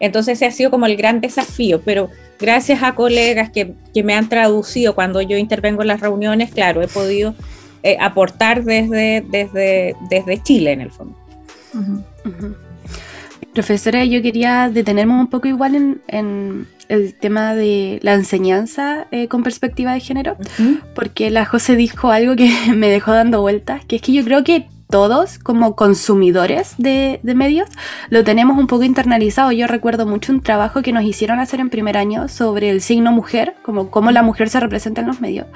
entonces 0.00 0.38
ese 0.38 0.46
ha 0.46 0.50
sido 0.50 0.70
como 0.70 0.86
el 0.86 0.96
gran 0.96 1.20
desafío, 1.20 1.80
pero 1.82 2.10
gracias 2.38 2.82
a 2.82 2.94
colegas 2.94 3.50
que, 3.50 3.74
que 3.92 4.02
me 4.02 4.14
han 4.14 4.28
traducido 4.28 4.94
cuando 4.94 5.20
yo 5.22 5.36
intervengo 5.36 5.82
en 5.82 5.88
las 5.88 6.00
reuniones, 6.00 6.50
claro, 6.52 6.82
he 6.82 6.88
podido 6.88 7.34
aportar 8.00 8.64
desde, 8.64 9.24
desde, 9.30 9.96
desde 10.10 10.42
Chile 10.42 10.72
en 10.72 10.80
el 10.82 10.90
fondo. 10.90 11.14
Profesora, 13.54 14.04
yo 14.04 14.22
quería 14.22 14.70
detenerme 14.70 15.14
un 15.14 15.26
poco 15.26 15.48
igual 15.48 16.00
en, 16.06 16.66
el 16.88 17.14
tema 17.14 17.54
de 17.54 17.98
la 18.02 18.14
enseñanza 18.14 19.06
eh, 19.10 19.28
con 19.28 19.42
perspectiva 19.42 19.92
de 19.92 20.00
género, 20.00 20.36
porque 20.94 21.30
la 21.30 21.44
José 21.44 21.76
dijo 21.76 22.10
algo 22.10 22.36
que 22.36 22.50
me 22.74 22.88
dejó 22.88 23.12
dando 23.12 23.40
vueltas, 23.40 23.84
que 23.84 23.96
es 23.96 24.02
que 24.02 24.12
yo 24.12 24.24
creo 24.24 24.44
que 24.44 24.68
todos 24.90 25.38
como 25.38 25.76
consumidores 25.76 26.74
de, 26.78 27.20
medios 27.22 27.68
lo 28.10 28.24
tenemos 28.24 28.58
un 28.58 28.66
poco 28.66 28.84
internalizado. 28.84 29.52
Yo 29.52 29.66
recuerdo 29.66 30.06
mucho 30.06 30.32
un 30.32 30.40
trabajo 30.40 30.82
que 30.82 30.92
nos 30.92 31.04
hicieron 31.04 31.38
hacer 31.38 31.60
en 31.60 31.70
primer 31.70 31.96
año 31.96 32.28
sobre 32.28 32.70
el 32.70 32.80
signo 32.80 33.12
mujer, 33.12 33.54
como 33.62 33.90
cómo 33.90 34.10
la 34.10 34.22
mujer 34.22 34.48
se 34.48 34.60
representa 34.60 35.02
en 35.02 35.06
los 35.06 35.20
medios. 35.20 35.46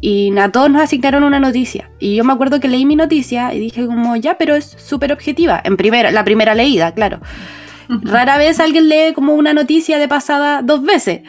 Y 0.00 0.36
a 0.36 0.50
todos 0.52 0.70
nos 0.70 0.82
asignaron 0.82 1.24
una 1.24 1.40
noticia. 1.40 1.90
Y 1.98 2.16
yo 2.16 2.24
me 2.24 2.32
acuerdo 2.32 2.60
que 2.60 2.68
leí 2.68 2.84
mi 2.84 2.96
noticia 2.96 3.54
y 3.54 3.60
dije 3.60 3.86
como, 3.86 4.16
ya, 4.16 4.36
pero 4.36 4.54
es 4.54 4.66
súper 4.66 5.12
objetiva. 5.12 5.60
En 5.64 5.76
primera, 5.76 6.10
la 6.10 6.24
primera 6.24 6.54
leída, 6.54 6.92
claro. 6.92 7.20
Rara 7.88 8.36
vez 8.36 8.60
alguien 8.60 8.88
lee 8.88 9.12
como 9.14 9.34
una 9.34 9.54
noticia 9.54 9.98
de 9.98 10.08
pasada 10.08 10.62
dos 10.62 10.82
veces. 10.82 11.22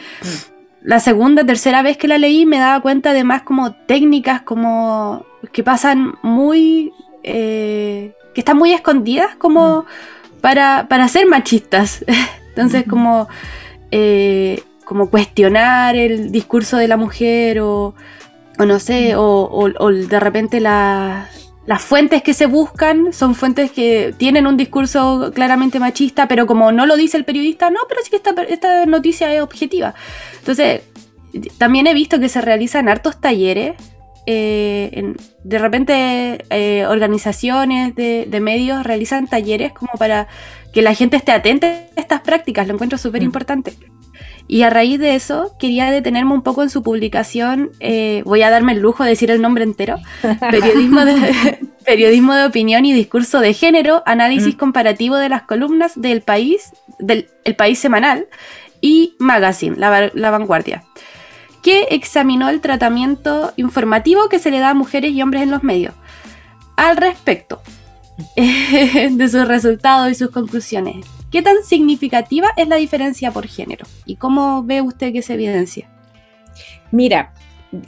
La 0.86 1.00
segunda, 1.00 1.46
tercera 1.46 1.82
vez 1.82 1.98
que 1.98 2.08
la 2.08 2.18
leí 2.18 2.46
me 2.46 2.60
daba 2.60 2.80
cuenta 2.82 3.14
de 3.14 3.24
más 3.24 3.42
como 3.42 3.74
técnicas 3.74 4.42
como 4.42 5.26
que 5.52 5.64
pasan 5.64 6.16
muy... 6.22 6.94
Eh, 7.24 8.14
que 8.34 8.42
están 8.42 8.58
muy 8.58 8.72
escondidas 8.72 9.36
como 9.36 9.86
para, 10.42 10.88
para 10.88 11.08
ser 11.08 11.28
machistas. 11.28 12.06
Entonces 12.50 12.86
como... 12.88 13.28
Eh, 13.92 14.64
como 14.86 15.10
cuestionar 15.10 15.96
el 15.96 16.32
discurso 16.32 16.78
de 16.78 16.88
la 16.88 16.96
mujer 16.96 17.60
o 17.60 17.96
o 18.58 18.66
no 18.66 18.80
sé, 18.80 19.14
o, 19.16 19.70
de 19.70 20.20
repente 20.20 20.60
las 20.60 21.45
fuentes 21.84 22.22
que 22.22 22.34
se 22.34 22.46
buscan 22.46 23.12
son 23.12 23.34
fuentes 23.34 23.72
que 23.72 24.14
tienen 24.18 24.46
un 24.46 24.58
discurso 24.58 25.32
claramente 25.34 25.80
machista, 25.80 26.28
pero 26.28 26.46
como 26.46 26.72
no 26.72 26.86
lo 26.86 26.96
dice 26.96 27.18
el 27.18 27.26
periodista, 27.26 27.70
no, 27.70 27.80
pero 27.90 28.02
sí 28.04 28.10
que 28.10 28.18
esta, 28.18 28.32
esta 28.44 28.86
noticia 28.86 29.34
es 29.34 29.42
objetiva. 29.42 29.96
Entonces, 30.40 30.82
también 31.58 31.88
he 31.88 31.94
visto 31.94 32.20
que 32.20 32.30
se 32.30 32.42
realizan 32.42 32.90
hartos 32.90 33.20
talleres. 33.20 33.76
Eh, 34.28 35.14
de 35.44 35.60
repente 35.60 36.46
eh, 36.50 36.88
organizaciones 36.88 37.94
de, 37.94 38.40
medios 38.42 38.84
realizan 38.84 39.28
talleres 39.28 39.72
como 39.72 39.92
para 40.00 40.28
que 40.74 40.82
la 40.82 40.96
gente 40.96 41.16
esté 41.16 41.32
atenta 41.32 41.68
a 41.68 42.00
estas 42.00 42.22
prácticas, 42.22 42.68
lo 42.68 42.74
encuentro 42.74 42.98
súper 42.98 43.22
importante. 43.22 43.74
Y 44.48 44.62
a 44.62 44.70
raíz 44.70 45.00
de 45.00 45.16
eso, 45.16 45.56
quería 45.58 45.90
detenerme 45.90 46.34
un 46.34 46.44
poco 46.44 46.62
en 46.62 46.70
su 46.70 46.84
publicación, 46.84 47.72
eh, 47.80 48.22
voy 48.26 48.44
a 48.44 48.52
darme 48.52 48.74
el 48.74 48.80
lujo 48.80 49.04
de 49.04 49.10
decir 49.10 49.32
el 49.32 49.42
nombre 49.42 49.64
entero, 49.64 49.98
periodismo 50.52 51.04
de, 51.04 51.60
periodismo 51.84 52.34
de 52.36 52.46
opinión 52.46 52.86
y 52.86 52.94
discurso 52.94 53.40
de 53.40 53.54
género, 53.54 54.04
análisis 54.06 54.56
mm. 54.56 54.58
comparativo 54.58 55.16
de 55.16 55.30
las 55.30 55.44
columnas 55.44 55.94
del 55.96 56.22
país, 56.22 56.74
del 57.00 57.28
el 57.44 57.56
país 57.56 57.80
semanal 57.80 58.28
y 58.82 59.16
Magazine, 59.18 59.78
la, 59.78 60.12
la 60.14 60.32
vanguardia, 60.32 60.84
que 61.64 61.88
examinó 61.90 62.50
el 62.50 62.62
tratamiento 62.62 63.52
informativo 63.56 64.30
que 64.30 64.40
se 64.40 64.52
le 64.52 64.60
da 64.60 64.72
a 64.72 64.74
mujeres 64.76 65.12
y 65.14 65.22
hombres 65.24 65.44
en 65.44 65.52
los 65.52 65.64
medios. 65.64 65.96
Al 66.76 66.98
respecto, 66.98 67.62
de 68.36 69.30
sus 69.30 69.48
resultados 69.48 70.12
y 70.12 70.16
sus 70.16 70.30
conclusiones. 70.30 71.15
¿Qué 71.36 71.42
tan 71.42 71.66
significativa 71.66 72.48
es 72.56 72.66
la 72.70 72.78
diferencia 72.78 73.30
por 73.30 73.46
género? 73.46 73.86
¿Y 74.06 74.16
cómo 74.16 74.64
ve 74.64 74.82
usted 74.82 75.12
que 75.12 75.22
se 75.22 75.34
evidencia? 75.34 75.90
Mira, 76.92 77.34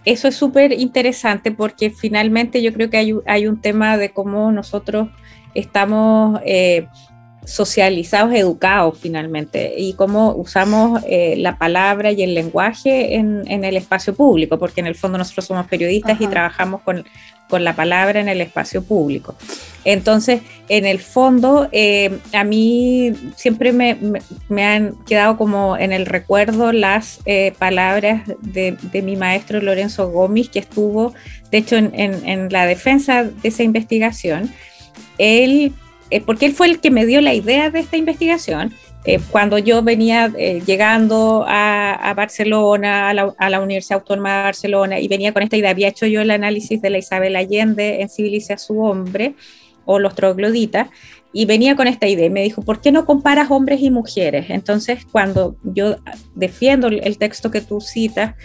eso 0.04 0.28
es 0.28 0.36
súper 0.36 0.74
interesante 0.74 1.54
porque 1.54 1.90
finalmente 1.90 2.62
yo 2.62 2.74
creo 2.74 2.90
que 2.90 3.22
hay, 3.26 3.48
un 3.48 3.62
tema 3.62 3.96
de 3.96 4.10
cómo 4.10 4.52
nosotros 4.52 5.08
estamos 5.54 6.42
eh, 6.44 6.90
socializados, 7.46 8.34
educados 8.34 9.00
finalmente, 9.00 9.76
y 9.78 9.94
cómo 9.94 10.36
usamos 10.36 11.02
eh, 11.08 11.36
la 11.38 11.58
palabra 11.58 12.12
y 12.12 12.24
el 12.24 12.34
lenguaje 12.34 13.16
en, 13.16 13.46
el 13.48 13.78
espacio 13.78 14.14
público, 14.14 14.60
porque 14.60 14.82
en 14.82 14.88
el 14.88 14.96
fondo 14.96 15.18
nosotros 15.18 15.46
somos 15.46 15.68
periodistas 15.68 16.20
y 16.20 16.28
trabajamos 16.28 16.82
con, 16.82 17.06
la 17.62 17.76
palabra 17.76 18.20
en 18.20 18.30
el 18.30 18.42
espacio 18.42 18.84
público. 18.84 19.36
Entonces, 19.86 20.42
en 20.68 20.86
el 20.86 21.00
fondo, 21.00 21.70
eh, 21.72 22.20
a 22.34 22.44
mí 22.44 23.14
siempre 23.36 23.72
me, 23.72 23.98
han 24.64 24.96
quedado 25.06 25.38
como 25.38 25.78
en 25.78 25.94
el 25.94 26.06
recuerdo 26.06 26.74
las 26.74 27.22
eh, 27.26 27.54
palabras 27.58 28.24
de, 28.42 28.78
mi 29.02 29.16
maestro 29.16 29.62
Lorenzo 29.62 30.10
Gómez, 30.10 30.50
que 30.50 30.60
estuvo, 30.60 31.14
de 31.52 31.58
hecho, 31.60 31.78
en, 31.78 31.94
en 31.94 32.52
la 32.52 32.66
defensa 32.66 33.24
de 33.24 33.48
esa 33.48 33.64
investigación. 33.64 34.52
Él 35.18 35.74
eh, 36.10 36.22
porque 36.22 36.46
él 36.46 36.54
fue 36.54 36.68
el 36.68 36.80
que 36.80 36.92
me 36.92 37.06
dio 37.06 37.22
la 37.22 37.34
idea 37.34 37.70
de 37.70 37.80
esta 37.80 37.98
investigación. 37.98 38.74
Eh, 39.06 39.20
cuando 39.32 39.58
yo 39.58 39.84
venía 39.84 40.32
eh, 40.38 40.62
llegando 40.66 41.46
a, 41.48 42.14
Barcelona, 42.16 43.10
a 43.10 43.50
la, 43.50 43.62
Universidad 43.62 44.00
Autónoma 44.00 44.38
de 44.38 44.44
Barcelona, 44.44 45.00
y 45.00 45.08
venía 45.08 45.34
con 45.34 45.44
esta 45.44 45.56
idea, 45.56 45.70
había 45.70 45.88
hecho 45.88 46.06
yo 46.06 46.22
el 46.22 46.32
análisis 46.32 46.82
de 46.82 46.90
la 46.90 46.98
Isabel 46.98 47.36
Allende 47.36 48.02
en 48.02 48.10
Civilice 48.10 48.54
a 48.54 48.58
su 48.58 48.82
hombre, 48.82 49.36
o 49.86 50.00
los 50.00 50.16
trogloditas, 50.16 50.90
y 51.32 51.46
venía 51.46 51.76
con 51.76 51.88
esta 51.88 52.08
idea. 52.08 52.30
Me 52.30 52.44
dijo, 52.44 52.62
¿por 52.62 52.82
qué 52.82 52.92
no 52.92 53.06
comparas 53.06 53.50
hombres 53.50 53.82
y 53.82 53.92
mujeres? 53.92 54.48
Entonces, 54.50 55.06
cuando 55.10 55.56
yo 55.64 55.98
defiendo 56.36 56.88
el 56.88 57.18
texto 57.18 57.50
que 57.52 57.62
tú 57.62 57.80
citas, 57.80 58.36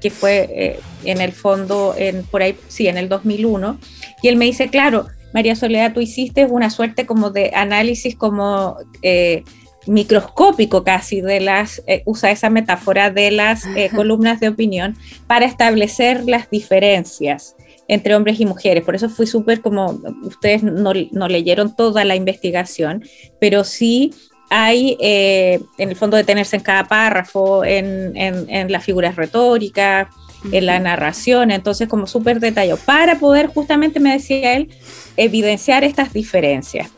que 0.00 0.10
fue 0.10 0.78
en 1.04 1.20
el 1.20 1.32
fondo, 1.32 1.94
en, 1.96 2.24
por 2.24 2.42
ahí, 2.42 2.56
sí, 2.68 2.86
en 2.86 2.98
el 2.98 3.08
2001, 3.08 3.78
y 4.22 4.28
él 4.28 4.36
me 4.36 4.44
dice, 4.44 4.68
claro, 4.68 5.06
María 5.32 5.56
Soledad, 5.56 5.92
tú 5.92 6.00
hiciste 6.00 6.44
una 6.44 6.70
suerte 6.70 7.06
como 7.06 7.30
de 7.30 7.52
análisis 7.54 8.14
como 8.14 8.76
eh, 9.02 9.44
microscópico 9.86 10.84
casi 10.84 11.20
de 11.20 11.40
las, 11.40 11.82
eh, 11.86 12.02
usa 12.04 12.30
esa 12.30 12.50
metáfora 12.50 13.10
de 13.10 13.30
las 13.30 13.64
eh, 13.76 13.90
columnas 13.94 14.40
de 14.40 14.48
opinión 14.48 14.96
para 15.26 15.46
establecer 15.46 16.24
las 16.24 16.50
diferencias 16.50 17.56
entre 17.88 18.14
hombres 18.14 18.40
y 18.40 18.46
mujeres. 18.46 18.84
Por 18.84 18.94
eso 18.94 19.08
fui 19.08 19.26
súper 19.26 19.60
como, 19.60 20.00
ustedes 20.22 20.62
no, 20.62 20.92
leyeron 20.92 21.74
toda 21.74 22.04
la 22.04 22.16
investigación, 22.16 23.02
pero 23.40 23.64
sí 23.64 24.14
hay 24.50 24.96
en 25.00 25.88
el 25.88 25.96
fondo 25.96 26.16
detenerse 26.16 26.56
en 26.56 26.62
cada 26.62 26.84
párrafo, 26.84 27.64
en, 27.64 28.12
en 28.14 28.70
las 28.70 28.84
figuras 28.84 29.16
retóricas, 29.16 30.08
en 30.50 30.66
la 30.66 30.78
narración, 30.80 31.50
entonces 31.50 31.88
como 31.88 32.06
súper 32.06 32.40
detallado, 32.40 32.78
para 32.84 33.18
poder 33.18 33.46
justamente, 33.46 34.00
me 34.00 34.12
decía 34.12 34.54
él, 34.54 34.70
evidenciar 35.16 35.84
estas 35.84 36.12
diferencias. 36.12 36.90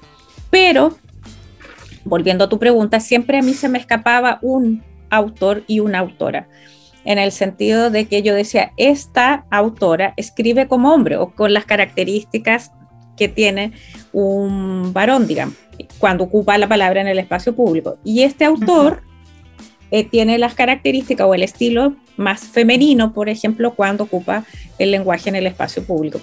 Pero, 0.50 0.96
volviendo 2.04 2.44
a 2.44 2.48
tu 2.48 2.58
pregunta, 2.58 3.00
siempre 3.00 3.38
a 3.38 3.42
mí 3.42 3.54
se 3.54 3.68
me 3.68 3.78
escapaba 3.78 4.38
un 4.42 4.82
autor 5.10 5.64
y 5.66 5.80
una 5.80 6.00
autora, 6.00 6.48
en 7.04 7.18
el 7.18 7.32
sentido 7.32 7.90
de 7.90 8.06
que 8.06 8.22
yo 8.22 8.34
decía, 8.34 8.72
esta 8.76 9.46
autora 9.50 10.14
escribe 10.16 10.66
como 10.68 10.92
hombre 10.92 11.16
o 11.16 11.30
con 11.30 11.52
las 11.52 11.64
características 11.64 12.72
que 13.16 13.28
tiene 13.28 13.72
un 14.12 14.92
varón, 14.92 15.26
digamos, 15.26 15.54
cuando 15.98 16.24
ocupa 16.24 16.58
la 16.58 16.68
palabra 16.68 17.00
en 17.00 17.08
el 17.08 17.18
espacio 17.18 17.54
público. 17.54 17.98
Y 18.04 18.22
este 18.22 18.44
autor 18.44 19.02
eh, 19.90 20.04
tiene 20.04 20.38
las 20.38 20.54
características 20.54 21.26
o 21.26 21.34
el 21.34 21.42
estilo 21.42 21.94
más 22.16 22.40
femenino, 22.40 23.12
por 23.12 23.28
ejemplo, 23.28 23.74
cuando 23.74 24.04
ocupa 24.04 24.44
el 24.78 24.90
lenguaje 24.90 25.28
en 25.28 25.36
el 25.36 25.46
espacio 25.46 25.84
público. 25.84 26.20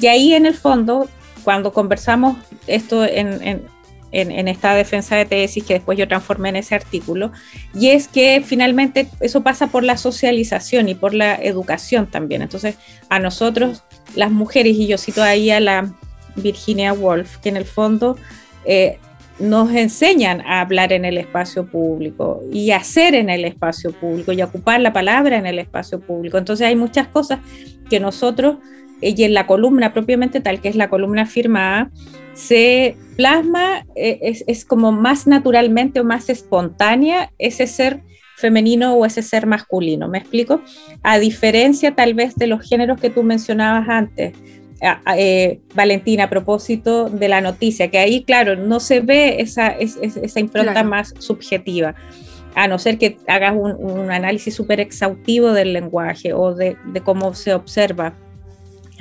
Y 0.00 0.08
ahí 0.08 0.34
en 0.34 0.46
el 0.46 0.54
fondo 0.54 1.08
cuando 1.44 1.72
conversamos 1.72 2.36
esto 2.66 3.04
en, 3.04 3.62
esta 4.14 4.74
defensa 4.74 5.16
de 5.16 5.24
tesis 5.24 5.64
que 5.64 5.74
después 5.74 5.98
yo 5.98 6.06
transformé 6.08 6.50
en 6.50 6.56
ese 6.56 6.74
artículo, 6.74 7.32
y 7.74 7.88
es 7.88 8.08
que 8.08 8.42
finalmente 8.44 9.08
eso 9.20 9.42
pasa 9.42 9.66
por 9.66 9.84
la 9.84 9.96
socialización 9.96 10.88
y 10.88 10.94
por 10.94 11.14
la 11.14 11.34
educación 11.34 12.06
también. 12.06 12.42
Entonces, 12.42 12.76
a 13.08 13.18
nosotros, 13.18 13.82
las 14.14 14.30
mujeres, 14.30 14.76
y 14.76 14.86
yo 14.86 14.98
cito 14.98 15.22
ahí 15.22 15.50
a 15.50 15.60
la 15.60 15.94
Virginia 16.36 16.92
Woolf, 16.92 17.38
que 17.38 17.48
en 17.48 17.56
el 17.56 17.64
fondo 17.64 18.16
eh, 18.64 18.98
nos 19.38 19.72
enseñan 19.72 20.40
a 20.42 20.60
hablar 20.60 20.92
en 20.92 21.04
el 21.04 21.18
espacio 21.18 21.66
público 21.66 22.42
y 22.52 22.70
hacer 22.70 23.14
en 23.14 23.30
el 23.30 23.44
espacio 23.44 23.92
público 23.92 24.32
y 24.32 24.42
ocupar 24.42 24.80
la 24.80 24.92
palabra 24.92 25.36
en 25.36 25.46
el 25.46 25.58
espacio 25.58 26.00
público. 26.00 26.38
Entonces 26.38 26.66
hay 26.66 26.76
muchas 26.76 27.08
cosas 27.08 27.40
que 27.90 27.98
nosotros 27.98 28.58
y 29.00 29.22
en 29.24 29.34
la 29.34 29.46
columna 29.46 29.92
propiamente 29.92 30.40
tal, 30.40 30.60
que 30.60 30.68
es 30.68 30.76
la 30.76 30.88
columna 30.88 31.26
firmada, 31.26 31.90
se 32.34 32.96
plasma, 33.16 33.86
eh, 33.94 34.42
es, 34.46 34.64
como 34.64 34.92
más 34.92 35.26
naturalmente 35.26 36.00
o 36.00 36.04
más 36.04 36.28
espontánea 36.28 37.32
ese 37.38 37.66
ser 37.66 38.02
femenino 38.36 38.94
o 38.94 39.06
ese 39.06 39.22
ser 39.22 39.46
masculino. 39.46 40.08
¿Me 40.08 40.18
explico? 40.18 40.60
A 41.02 41.18
diferencia 41.18 41.94
tal 41.94 42.14
vez 42.14 42.34
de 42.34 42.48
los 42.48 42.68
géneros 42.68 43.00
que 43.00 43.10
tú 43.10 43.22
mencionabas 43.22 43.88
antes, 43.88 44.34
eh, 45.16 45.60
Valentina, 45.74 46.24
a 46.24 46.30
propósito 46.30 47.08
de 47.08 47.28
la 47.28 47.40
noticia, 47.40 47.90
que 47.90 47.98
ahí, 47.98 48.24
claro, 48.24 48.56
no 48.56 48.80
se 48.80 49.00
ve 49.00 49.40
esa, 49.40 49.68
esa 49.68 50.40
impronta 50.40 50.82
más 50.82 51.14
subjetiva, 51.18 51.94
a 52.54 52.68
no 52.68 52.78
ser 52.78 52.98
que 52.98 53.16
hagas 53.26 53.54
un, 53.56 54.10
análisis 54.10 54.54
súper 54.54 54.80
exhaustivo 54.80 55.52
del 55.52 55.72
lenguaje 55.72 56.34
o 56.34 56.54
de, 56.54 56.76
de, 56.92 57.00
cómo 57.00 57.34
se 57.34 57.54
observa 57.54 58.14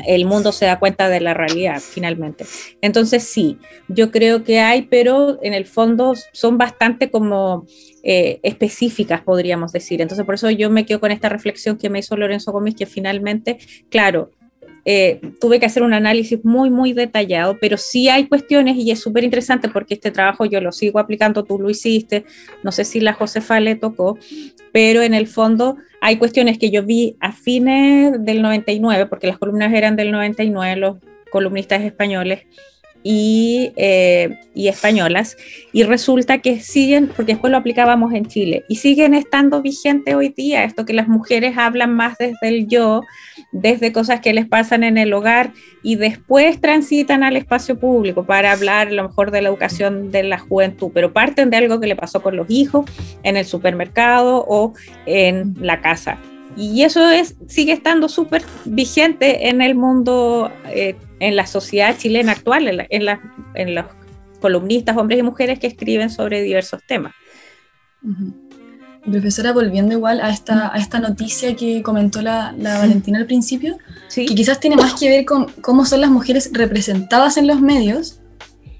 el 0.05 0.25
mundo 0.25 0.51
se 0.51 0.65
da 0.65 0.79
cuenta 0.79 1.09
de 1.09 1.21
la 1.21 1.33
realidad 1.33 1.79
finalmente. 1.79 2.45
Entonces 2.81 3.23
sí, 3.23 3.57
yo 3.87 4.11
creo 4.11 4.43
que 4.43 4.59
hay, 4.59 4.83
pero 4.83 5.39
en 5.43 5.53
el 5.53 5.65
fondo 5.65 6.13
son 6.31 6.57
bastante 6.57 7.11
como 7.11 7.65
eh, 8.03 8.39
específicas, 8.43 9.21
podríamos 9.21 9.71
decir. 9.71 10.01
Entonces 10.01 10.25
por 10.25 10.35
eso 10.35 10.49
yo 10.49 10.69
me 10.69 10.85
quedo 10.85 10.99
con 10.99 11.11
esta 11.11 11.29
reflexión 11.29 11.77
que 11.77 11.89
me 11.89 11.99
hizo 11.99 12.17
Lorenzo 12.17 12.51
Gómez, 12.51 12.75
que 12.75 12.85
finalmente, 12.85 13.57
claro, 13.89 14.31
eh, 14.85 15.21
tuve 15.39 15.59
que 15.59 15.65
hacer 15.65 15.83
un 15.83 15.93
análisis 15.93 16.43
muy, 16.43 16.69
muy 16.69 16.93
detallado, 16.93 17.57
pero 17.59 17.77
sí 17.77 18.09
hay 18.09 18.27
cuestiones 18.27 18.75
y 18.75 18.91
es 18.91 18.99
súper 18.99 19.23
interesante 19.23 19.69
porque 19.69 19.93
este 19.93 20.11
trabajo 20.11 20.45
yo 20.45 20.59
lo 20.59 20.71
sigo 20.71 20.99
aplicando, 20.99 21.43
tú 21.43 21.57
lo 21.57 21.69
hiciste, 21.69 22.25
no 22.63 22.71
sé 22.71 22.83
si 22.83 22.99
la 22.99 23.13
Josefa 23.13 23.59
le 23.59 23.75
tocó, 23.75 24.17
pero 24.73 25.01
en 25.01 25.13
el 25.13 25.27
fondo 25.27 25.77
hay 26.01 26.17
cuestiones 26.17 26.57
que 26.57 26.69
yo 26.69 26.83
vi 26.83 27.15
a 27.21 27.31
fines 27.31 28.25
del 28.25 28.41
99, 28.41 29.05
porque 29.05 29.27
las 29.27 29.37
columnas 29.37 29.73
eran 29.73 29.95
del 29.95 30.11
99, 30.11 30.75
los 30.75 30.97
columnistas 31.31 31.81
españoles, 31.83 32.41
eh, 33.03 34.39
y, 34.53 34.67
españolas, 34.67 35.37
y 35.71 35.83
resulta 35.83 36.37
que 36.39 36.59
siguen, 36.59 37.07
porque 37.07 37.33
después 37.33 37.51
lo 37.51 37.57
aplicábamos 37.57 38.13
en 38.13 38.25
Chile, 38.25 38.65
y 38.69 38.77
siguen 38.77 39.13
estando 39.13 39.61
vigentes 39.61 40.15
hoy 40.15 40.29
día, 40.29 40.63
esto 40.63 40.85
que 40.85 40.93
las 40.93 41.07
mujeres 41.07 41.57
hablan 41.57 41.93
más 41.93 42.17
desde 42.17 42.47
el 42.47 42.67
yo, 42.67 43.01
desde 43.51 43.91
cosas 43.91 44.21
que 44.21 44.33
les 44.33 44.47
pasan 44.47 44.83
en 44.83 44.97
el 44.97 45.13
hogar, 45.13 45.53
y 45.81 45.95
después 45.95 46.61
transitan 46.61 47.23
al 47.23 47.35
espacio 47.35 47.77
público 47.77 48.25
para 48.25 48.51
hablar 48.51 48.87
a 48.87 48.91
lo 48.91 49.03
mejor 49.03 49.31
de 49.31 49.41
la 49.41 49.49
educación 49.49 50.11
de 50.11 50.23
la 50.23 50.39
juventud, 50.39 50.91
pero 50.93 51.13
parten 51.13 51.49
de 51.49 51.57
algo 51.57 51.79
que 51.79 51.87
le 51.87 51.95
pasó 51.95 52.21
con 52.21 52.35
los 52.35 52.49
hijos 52.49 52.89
en 53.23 53.37
el 53.37 53.45
supermercado 53.45 54.45
o 54.47 54.73
en 55.05 55.55
la 55.59 55.81
casa. 55.81 56.19
Y 56.55 56.83
eso 56.83 57.09
es, 57.09 57.35
sigue 57.47 57.73
estando 57.73 58.07
súper 58.09 58.43
vigente 58.65 59.49
en 59.49 59.61
el 59.61 59.75
mundo, 59.75 60.51
eh, 60.67 60.95
en 61.19 61.35
la 61.35 61.47
sociedad 61.47 61.97
chilena 61.97 62.33
actual, 62.33 62.67
en, 62.89 63.19
en, 63.55 63.75
los 63.75 63.85
columnistas, 64.39 64.95
hombres 64.97 65.19
y 65.19 65.23
mujeres 65.23 65.59
que 65.59 65.67
escriben 65.67 66.09
sobre 66.09 66.41
diversos 66.41 66.81
temas. 66.87 67.13
Profesora, 69.03 69.51
volviendo 69.51 69.93
igual 69.93 70.21
a 70.21 70.29
esta, 70.29 70.73
a 70.73 70.77
esta 70.77 70.99
noticia 70.99 71.55
que 71.55 71.81
comentó 71.81 72.21
la, 72.21 72.53
la 72.57 72.77
Valentina 72.77 73.17
al 73.17 73.25
principio, 73.25 73.77
que 74.13 74.25
quizás 74.25 74.59
tiene 74.59 74.75
más 74.75 74.93
que 74.93 75.09
ver 75.09 75.25
con 75.25 75.47
cómo 75.61 75.85
son 75.85 76.01
las 76.01 76.09
mujeres 76.09 76.51
representadas 76.53 77.37
en 77.37 77.47
los 77.47 77.59
medios, 77.61 78.19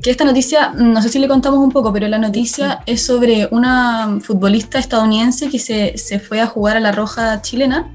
que 0.03 0.11
esta 0.11 0.25
noticia, 0.25 0.73
no 0.73 1.01
sé 1.01 1.07
si 1.07 1.17
le 1.17 1.29
contamos 1.29 1.59
un 1.59 1.71
poco, 1.71 1.93
pero 1.93 2.09
la 2.09 2.19
noticia 2.19 2.83
es 2.85 3.01
sobre 3.01 3.47
una 3.51 4.19
futbolista 4.21 4.77
estadounidense 4.77 5.49
que 5.49 5.59
se, 5.59 5.97
se, 5.97 6.19
fue 6.19 6.41
a 6.41 6.45
jugar 6.45 6.75
a 6.75 6.81
la 6.81 6.91
Roja 6.91 7.41
chilena 7.41 7.89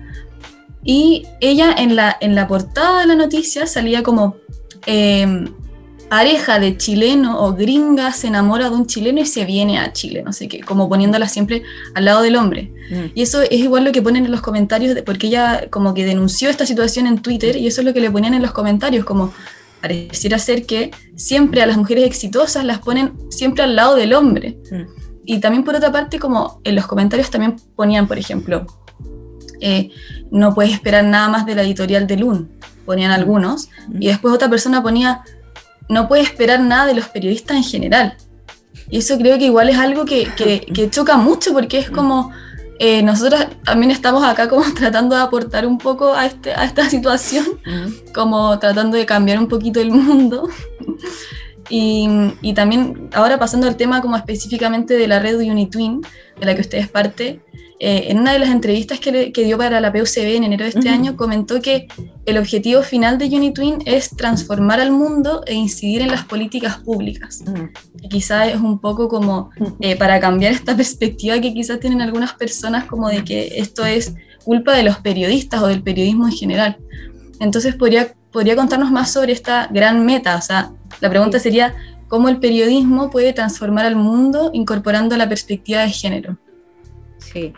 y 0.82 1.26
ella 1.40 1.74
en 1.76 1.96
la, 1.96 2.16
en 2.20 2.34
la 2.34 2.48
portada 2.48 3.00
de 3.00 3.06
la 3.06 3.14
noticia 3.14 3.66
salía 3.66 4.02
como 4.02 4.36
em, 4.86 5.52
pareja 6.08 6.58
de 6.58 6.78
chileno 6.78 7.44
o 7.44 7.52
gringa 7.52 8.10
se 8.12 8.28
enamora 8.28 8.70
de 8.70 8.76
un 8.76 8.86
chileno 8.86 9.20
y 9.20 9.26
se 9.26 9.44
viene 9.44 9.78
a 9.78 9.92
Chile, 9.92 10.22
no 10.22 10.32
sé 10.32 10.48
qué, 10.48 10.60
como 10.60 10.88
poniéndola 10.88 11.28
siempre 11.28 11.62
al 11.94 12.06
lado 12.06 12.22
del 12.22 12.36
hombre. 12.36 12.72
Mm. 12.90 13.12
Y 13.14 13.20
eso 13.20 13.42
es 13.42 13.52
igual 13.52 13.84
lo 13.84 13.92
que 13.92 14.00
ponen 14.00 14.24
en 14.24 14.30
los 14.30 14.40
comentarios, 14.40 14.94
de, 14.94 15.02
porque 15.02 15.26
ella 15.26 15.66
como 15.68 15.92
que 15.92 16.06
denunció 16.06 16.48
esta 16.48 16.64
situación 16.64 17.06
en 17.06 17.18
Twitter 17.18 17.56
y 17.56 17.66
eso 17.66 17.82
es 17.82 17.84
lo 17.84 17.92
que 17.92 18.00
le 18.00 18.10
ponían 18.10 18.32
en 18.32 18.40
los 18.40 18.52
comentarios, 18.52 19.04
como 19.04 19.34
pareciera 19.80 20.38
ser 20.38 20.66
que 20.66 20.90
siempre 21.16 21.62
a 21.62 21.66
las 21.66 21.76
mujeres 21.76 22.04
exitosas 22.04 22.64
las 22.64 22.78
ponen 22.78 23.12
siempre 23.30 23.62
al 23.62 23.76
lado 23.76 23.94
del 23.94 24.14
hombre. 24.14 24.58
Mm. 24.70 24.98
Y 25.24 25.40
también 25.40 25.64
por 25.64 25.74
otra 25.74 25.92
parte, 25.92 26.18
como 26.18 26.60
en 26.64 26.74
los 26.74 26.86
comentarios 26.86 27.30
también 27.30 27.56
ponían, 27.76 28.08
por 28.08 28.18
ejemplo, 28.18 28.66
eh, 29.60 29.90
no 30.30 30.54
puedes 30.54 30.72
esperar 30.72 31.04
nada 31.04 31.28
más 31.28 31.46
de 31.46 31.54
la 31.54 31.62
editorial 31.62 32.06
de 32.06 32.16
Lun, 32.16 32.50
ponían 32.86 33.10
algunos, 33.10 33.68
y 34.00 34.06
después 34.06 34.32
otra 34.32 34.48
persona 34.48 34.82
ponía, 34.82 35.22
no 35.88 36.08
puedes 36.08 36.26
esperar 36.28 36.60
nada 36.60 36.86
de 36.86 36.94
los 36.94 37.08
periodistas 37.08 37.56
en 37.56 37.64
general. 37.64 38.16
Y 38.90 38.98
eso 38.98 39.18
creo 39.18 39.38
que 39.38 39.46
igual 39.46 39.68
es 39.68 39.76
algo 39.76 40.04
que, 40.04 40.28
que, 40.34 40.90
choca 40.90 41.16
mucho 41.16 41.52
porque 41.52 41.78
es 41.78 41.90
como, 41.90 42.32
eh, 42.78 43.02
nosotros 43.02 43.46
también 43.64 43.90
estamos 43.90 44.22
acá 44.24 44.48
como 44.48 44.62
tratando 44.74 45.16
de 45.16 45.22
aportar 45.22 45.66
un 45.66 45.78
poco 45.78 46.14
a, 46.14 46.26
este, 46.26 46.52
a 46.52 46.64
esta 46.64 46.88
situación, 46.88 47.46
como 48.14 48.58
tratando 48.58 48.96
de 48.96 49.06
cambiar 49.06 49.38
un 49.38 49.48
poquito 49.48 49.80
el 49.80 49.90
mundo. 49.90 50.48
Y, 51.70 52.08
y, 52.40 52.54
también 52.54 53.10
ahora 53.12 53.38
pasando 53.38 53.66
al 53.66 53.76
tema 53.76 54.00
como 54.00 54.16
específicamente 54.16 54.94
de 54.94 55.06
la 55.06 55.18
red 55.18 55.38
Unitwin, 55.38 56.00
de 56.40 56.46
la 56.46 56.54
que 56.54 56.62
usted 56.62 56.78
es 56.78 56.88
parte, 56.88 57.42
eh, 57.80 58.06
en 58.08 58.18
una 58.18 58.32
de 58.32 58.40
las 58.40 58.50
entrevistas 58.50 58.98
que, 58.98 59.30
dio 59.32 59.56
para 59.56 59.80
la 59.80 59.92
PUCB 59.92 60.36
en 60.36 60.44
enero 60.44 60.64
de 60.64 60.70
este 60.70 60.88
año, 60.88 61.16
comentó 61.16 61.62
que 61.62 61.86
el 62.26 62.36
objetivo 62.36 62.82
final 62.82 63.18
de 63.18 63.26
Unitwin 63.26 63.78
es 63.84 64.10
transformar 64.10 64.80
al 64.80 64.90
mundo 64.90 65.42
e 65.46 65.54
incidir 65.54 66.02
en 66.02 66.08
las 66.08 66.24
políticas 66.24 66.78
públicas. 66.78 67.44
Y 68.02 68.08
quizás 68.08 68.48
es 68.48 68.56
un 68.56 68.80
poco 68.80 69.08
como 69.08 69.50
eh, 69.80 69.94
para 69.94 70.18
cambiar 70.18 70.52
esta 70.52 70.76
perspectiva 70.76 71.40
que 71.40 71.54
quizás 71.54 71.78
tienen 71.78 72.02
algunas 72.02 72.32
personas 72.32 72.84
como 72.86 73.08
de 73.08 73.22
que 73.22 73.52
esto 73.56 73.86
es 73.86 74.14
culpa 74.44 74.74
de 74.74 74.82
los 74.82 74.98
periodistas 74.98 75.62
o 75.62 75.68
del 75.68 75.82
periodismo 75.82 76.26
en 76.26 76.32
general. 76.32 76.78
Entonces, 77.38 77.76
podría, 77.76 78.12
podría 78.32 78.56
contarnos 78.56 78.90
más 78.90 79.12
sobre 79.12 79.32
esta 79.32 79.68
gran 79.70 80.04
meta. 80.04 80.36
O 80.36 80.42
sea, 80.42 80.72
la 81.00 81.10
pregunta 81.10 81.38
sería, 81.38 81.76
¿cómo 82.08 82.28
el 82.28 82.40
periodismo 82.40 83.08
puede 83.08 83.32
transformar 83.32 83.86
al 83.86 83.94
mundo 83.94 84.50
incorporando 84.52 85.16
la 85.16 85.28
perspectiva 85.28 85.82
de 85.82 85.90
género? 85.90 86.38
Sí. 87.32 87.52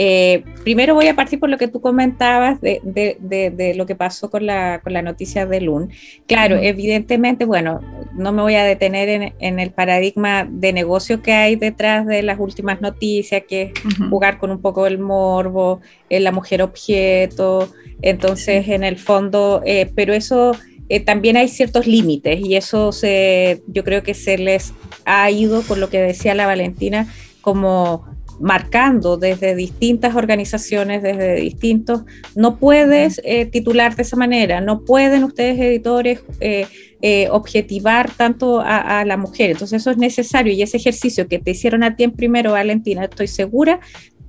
Eh, 0.00 0.44
primero 0.62 0.94
voy 0.94 1.08
a 1.08 1.16
partir 1.16 1.40
por 1.40 1.50
lo 1.50 1.58
que 1.58 1.66
tú 1.66 1.80
comentabas 1.80 2.60
de, 2.60 2.80
de, 2.84 3.74
lo 3.74 3.84
que 3.84 3.96
pasó 3.96 4.30
con 4.30 4.46
la, 4.46 4.80
con 4.80 4.92
la 4.92 5.02
noticia 5.02 5.44
de 5.44 5.60
LUN. 5.60 5.90
Claro, 6.28 6.56
evidentemente, 6.56 7.44
bueno, 7.44 7.80
no 8.14 8.30
me 8.30 8.42
voy 8.42 8.54
a 8.54 8.62
detener 8.62 9.08
en, 9.08 9.34
en, 9.40 9.58
el 9.58 9.72
paradigma 9.72 10.46
de 10.48 10.72
negocio 10.72 11.20
que 11.20 11.32
hay 11.32 11.56
detrás 11.56 12.06
de 12.06 12.22
las 12.22 12.38
últimas 12.38 12.80
noticias, 12.80 13.42
que 13.48 13.62
es 13.62 13.72
jugar 14.08 14.38
con 14.38 14.52
un 14.52 14.62
poco 14.62 14.86
el 14.86 15.00
morbo, 15.00 15.80
en 16.10 16.22
la 16.22 16.30
mujer 16.30 16.62
objeto, 16.62 17.68
entonces 18.00 18.68
en 18.68 18.84
el 18.84 18.96
fondo, 18.98 19.62
eh, 19.66 19.90
pero 19.94 20.14
eso... 20.14 20.52
Eh, 20.90 21.00
también 21.00 21.36
hay 21.36 21.48
ciertos 21.48 21.86
límites 21.86 22.40
y 22.40 22.56
eso 22.56 22.92
se, 22.92 23.62
yo 23.66 23.84
creo 23.84 24.02
que 24.02 24.14
se 24.14 24.38
les 24.38 24.72
ha 25.04 25.30
ido, 25.30 25.60
por 25.60 25.76
lo 25.76 25.90
que 25.90 26.00
decía 26.00 26.34
la 26.34 26.46
Valentina, 26.46 27.06
como 27.42 28.06
marcando 28.40 29.16
desde 29.16 29.54
distintas 29.54 30.14
organizaciones, 30.14 31.02
desde 31.02 31.36
distintos, 31.36 32.02
no 32.34 32.56
puedes 32.56 33.20
eh, 33.24 33.46
titular 33.46 33.96
de 33.96 34.02
esa 34.02 34.16
manera, 34.16 34.60
no 34.60 34.84
pueden 34.84 35.24
ustedes 35.24 35.58
editores 35.58 36.20
eh, 36.40 36.66
eh, 37.00 37.28
objetivar 37.30 38.10
tanto 38.10 38.60
a, 38.60 39.04
la 39.04 39.16
mujer. 39.16 39.52
Entonces 39.52 39.82
eso 39.82 39.90
es 39.90 39.98
necesario 39.98 40.52
y 40.52 40.62
ese 40.62 40.76
ejercicio 40.76 41.28
que 41.28 41.38
te 41.38 41.52
hicieron 41.52 41.82
a 41.82 41.94
ti 41.94 42.04
en 42.04 42.12
primero, 42.12 42.52
Valentina, 42.52 43.04
estoy 43.04 43.28
segura 43.28 43.80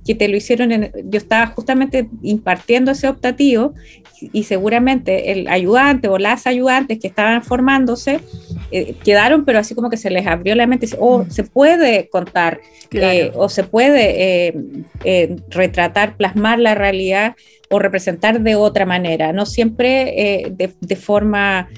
que 0.06 0.14
te 0.14 0.28
lo 0.28 0.36
hicieron, 0.36 0.72
en, 0.72 0.92
yo 1.04 1.18
estaba 1.18 1.46
justamente 1.48 2.08
impartiendo 2.22 2.92
ese 2.92 3.08
optativo 3.08 3.74
y 4.32 4.44
seguramente 4.44 5.32
el 5.32 5.48
ayudante 5.48 6.08
o 6.08 6.18
las 6.18 6.46
ayudantes 6.46 6.98
que 6.98 7.06
estaban 7.06 7.42
formándose 7.42 8.20
eh, 8.70 8.94
quedaron, 9.04 9.44
pero 9.44 9.58
así 9.58 9.74
como 9.74 9.90
que 9.90 9.96
se 9.96 10.10
les 10.10 10.26
abrió 10.26 10.54
la 10.54 10.66
mente, 10.66 10.88
o 10.98 11.16
oh, 11.16 11.26
se 11.30 11.44
puede 11.44 12.08
contar 12.08 12.60
eh, 12.92 13.30
o 13.34 13.48
se 13.48 13.64
puede 13.64 14.54
eh, 15.04 15.36
retratar, 15.48 16.16
plasmar 16.16 16.58
la 16.58 16.74
realidad 16.74 17.34
o 17.70 17.78
representar 17.78 18.40
de 18.40 18.56
otra 18.56 18.84
manera, 18.84 19.32
no 19.32 19.46
siempre 19.46 20.50
de, 20.56 20.72
de, 20.80 20.96
forma 20.96 21.68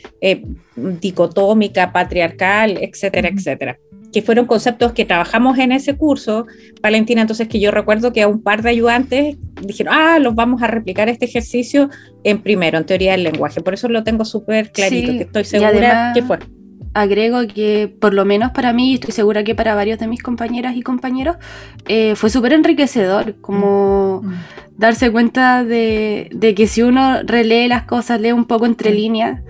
dicotómica, 0.74 1.92
patriarcal, 1.92 2.78
etcétera, 2.80 3.28
etcétera 3.28 3.78
que 4.12 4.22
fueron 4.22 4.46
conceptos 4.46 4.92
que 4.92 5.04
trabajamos 5.04 5.58
en 5.58 5.72
ese 5.72 5.96
curso, 5.96 6.46
Valentina, 6.82 7.22
entonces 7.22 7.48
que 7.48 7.58
yo 7.58 7.70
recuerdo 7.70 8.12
que 8.12 8.22
a 8.22 8.28
un 8.28 8.42
par 8.42 8.62
de 8.62 8.70
ayudantes 8.70 9.36
dijeron, 9.62 9.94
ah, 9.96 10.18
los 10.18 10.34
vamos 10.34 10.62
a 10.62 10.66
replicar 10.66 11.08
este 11.08 11.24
ejercicio 11.24 11.88
en 12.22 12.42
primero, 12.42 12.78
en 12.78 12.84
teoría 12.84 13.12
del 13.12 13.22
lenguaje, 13.24 13.60
por 13.62 13.74
eso 13.74 13.88
lo 13.88 14.04
tengo 14.04 14.24
súper 14.24 14.70
clarito, 14.70 15.12
que 15.12 15.22
estoy 15.22 15.44
segura 15.44 16.12
que 16.14 16.22
fue. 16.22 16.38
Agrego 16.94 17.46
que 17.46 17.88
por 17.88 18.12
lo 18.12 18.26
menos 18.26 18.50
para 18.50 18.74
mí, 18.74 18.90
y 18.90 18.94
estoy 18.94 19.12
segura 19.12 19.44
que 19.44 19.54
para 19.54 19.74
varios 19.74 19.98
de 19.98 20.06
mis 20.06 20.22
compañeras 20.22 20.76
y 20.76 20.82
compañeros, 20.82 21.36
eh, 21.88 22.14
fue 22.16 22.28
súper 22.28 22.52
enriquecedor, 22.52 23.36
como 23.40 24.20
mm. 24.22 24.32
darse 24.76 25.10
cuenta 25.10 25.64
de, 25.64 26.28
que 26.54 26.66
si 26.66 26.82
uno 26.82 27.22
relee 27.22 27.66
las 27.66 27.84
cosas, 27.84 28.20
lee 28.20 28.32
un 28.32 28.44
poco 28.44 28.66
entre 28.66 28.90
mm. 28.90 28.94
líneas, 28.94 29.40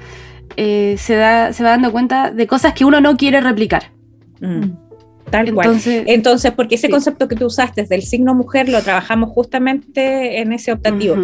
eh, 0.56 0.94
se, 0.98 1.16
da, 1.16 1.52
se 1.52 1.64
va 1.64 1.70
dando 1.70 1.90
cuenta 1.90 2.30
de 2.30 2.46
cosas 2.46 2.74
que 2.74 2.84
uno 2.84 3.00
no 3.00 3.16
quiere 3.16 3.40
replicar. 3.40 3.90
Mm. 4.42 4.46
Mm. 4.46 4.78
Tal 5.30 5.48
Entonces, 5.48 6.02
cual. 6.02 6.14
Entonces, 6.14 6.52
porque 6.52 6.74
ese 6.74 6.90
concepto 6.90 7.26
que 7.26 7.36
tú 7.36 7.46
usaste 7.46 7.84
del 7.84 8.02
signo 8.02 8.34
mujer 8.34 8.68
lo 8.68 8.82
trabajamos 8.82 9.30
justamente 9.30 10.40
en 10.40 10.52
ese 10.52 10.72
optativo. 10.72 11.16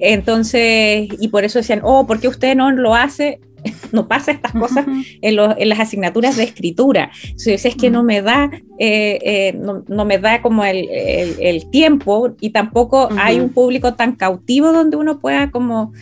Entonces, 0.00 1.08
y 1.20 1.28
por 1.28 1.44
eso 1.44 1.60
decían, 1.60 1.80
oh, 1.84 2.06
¿por 2.06 2.18
qué 2.18 2.26
usted 2.26 2.56
no 2.56 2.72
lo 2.72 2.94
hace? 2.96 3.38
no 3.92 4.08
pasa 4.08 4.32
estas 4.32 4.52
cosas 4.52 4.86
en, 5.20 5.36
las 5.36 5.80
asignaturas 5.80 6.36
de 6.36 6.44
escritura. 6.44 7.10
Si 7.36 7.52
es 7.52 7.76
que 7.76 7.90
no 7.90 8.02
me 8.02 8.22
da, 8.22 8.50
eh, 8.78 9.18
eh, 9.22 9.58
no, 9.58 10.04
me 10.04 10.18
da 10.18 10.42
como 10.42 10.64
el, 10.64 11.66
tiempo 11.70 12.34
y 12.40 12.50
tampoco 12.50 13.08
hay 13.16 13.40
un 13.40 13.50
público 13.50 13.94
tan 13.94 14.16
cautivo 14.16 14.72
donde 14.72 14.96
uno 14.96 15.20
pueda 15.20 15.50
como 15.50 15.92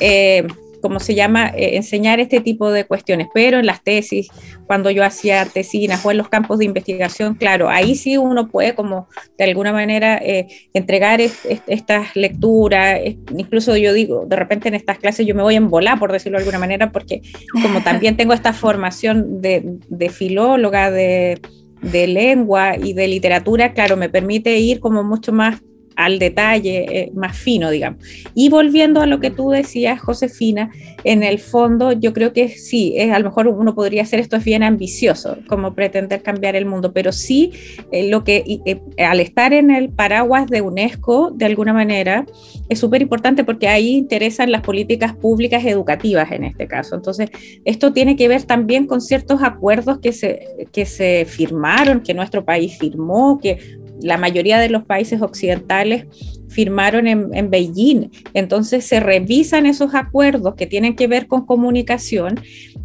eh, 0.00 0.46
como 0.84 1.00
se 1.00 1.14
llama, 1.14 1.48
eh, 1.56 1.76
enseñar 1.76 2.20
este 2.20 2.40
tipo 2.40 2.70
de 2.70 2.84
cuestiones. 2.84 3.28
Pero 3.32 3.58
en 3.58 3.64
las 3.64 3.82
tesis, 3.82 4.28
cuando 4.66 4.90
yo 4.90 5.02
hacía 5.02 5.46
tesinas 5.46 6.04
o 6.04 6.10
en 6.10 6.18
los 6.18 6.28
campos 6.28 6.58
de 6.58 6.66
investigación, 6.66 7.36
claro, 7.36 7.70
ahí 7.70 7.94
sí 7.94 8.18
uno 8.18 8.48
puede 8.48 8.74
como 8.74 9.08
de 9.38 9.44
alguna 9.44 9.72
manera 9.72 10.18
eh, 10.22 10.46
entregar 10.74 11.22
estas 11.22 12.14
lecturas. 12.14 13.00
incluso 13.34 13.78
yo 13.78 13.94
digo, 13.94 14.26
de 14.26 14.36
repente 14.36 14.68
en 14.68 14.74
estas 14.74 14.98
clases 14.98 15.26
yo 15.26 15.34
me 15.34 15.42
voy 15.42 15.54
en 15.54 15.70
volar, 15.70 15.98
por 15.98 16.12
decirlo 16.12 16.36
de 16.36 16.42
alguna 16.42 16.58
manera, 16.58 16.92
porque 16.92 17.22
como 17.62 17.80
también 17.80 18.16
tengo 18.18 18.34
esta 18.34 18.52
formación 18.52 19.40
de, 19.40 19.62
de 19.88 20.10
filóloga, 20.10 20.90
de 20.90 21.40
de 21.80 22.06
lengua 22.06 22.78
y 22.78 22.94
de 22.94 23.08
literatura, 23.08 23.74
claro, 23.74 23.98
me 23.98 24.08
permite 24.08 24.56
ir 24.58 24.80
como 24.80 25.04
mucho 25.04 25.32
más 25.32 25.60
al 25.96 26.18
detalle 26.18 26.86
eh, 26.90 27.12
más 27.14 27.36
fino, 27.36 27.70
digamos. 27.70 28.04
Y 28.34 28.48
volviendo 28.48 29.00
a 29.00 29.06
lo 29.06 29.20
que 29.20 29.30
tú 29.30 29.50
decías, 29.50 30.00
Josefina, 30.00 30.70
en 31.04 31.22
el 31.22 31.38
fondo 31.38 31.92
yo 31.92 32.12
creo 32.12 32.32
que 32.32 32.48
sí, 32.48 32.94
es, 32.96 33.12
a 33.12 33.18
lo 33.18 33.26
mejor 33.26 33.48
uno 33.48 33.74
podría 33.74 34.02
hacer 34.02 34.20
esto 34.20 34.36
es 34.36 34.44
bien 34.44 34.62
ambicioso, 34.62 35.38
como 35.48 35.74
pretender 35.74 36.22
cambiar 36.22 36.56
el 36.56 36.66
mundo, 36.66 36.92
pero 36.92 37.12
sí 37.12 37.52
eh, 37.92 38.08
lo 38.08 38.24
que 38.24 38.60
eh, 38.66 38.80
al 39.04 39.20
estar 39.20 39.52
en 39.52 39.70
el 39.70 39.90
paraguas 39.90 40.46
de 40.46 40.60
UNESCO, 40.60 41.30
de 41.30 41.44
alguna 41.44 41.72
manera, 41.72 42.26
es 42.68 42.78
súper 42.78 43.02
importante 43.02 43.44
porque 43.44 43.68
ahí 43.68 43.90
interesan 43.90 44.50
las 44.50 44.62
políticas 44.62 45.14
públicas 45.14 45.64
educativas 45.64 46.30
en 46.32 46.44
este 46.44 46.66
caso. 46.66 46.94
Entonces, 46.94 47.30
esto 47.64 47.92
tiene 47.92 48.16
que 48.16 48.28
ver 48.28 48.44
también 48.44 48.86
con 48.86 49.00
ciertos 49.00 49.42
acuerdos 49.42 49.98
que 49.98 50.12
se, 50.12 50.66
que 50.72 50.86
se 50.86 51.26
firmaron, 51.28 52.00
que 52.00 52.14
nuestro 52.14 52.44
país 52.44 52.76
firmó, 52.78 53.38
que 53.38 53.83
la 54.02 54.18
mayoría 54.18 54.58
de 54.58 54.68
los 54.68 54.84
países 54.84 55.22
occidentales 55.22 56.06
firmaron 56.48 57.06
en, 57.06 57.50
Beijing. 57.50 58.10
Entonces 58.32 58.86
se 58.86 59.00
revisan 59.00 59.66
esos 59.66 59.94
acuerdos 59.94 60.54
que 60.54 60.66
tienen 60.66 60.94
que 60.94 61.06
ver 61.06 61.26
con 61.26 61.46
comunicación 61.46 62.40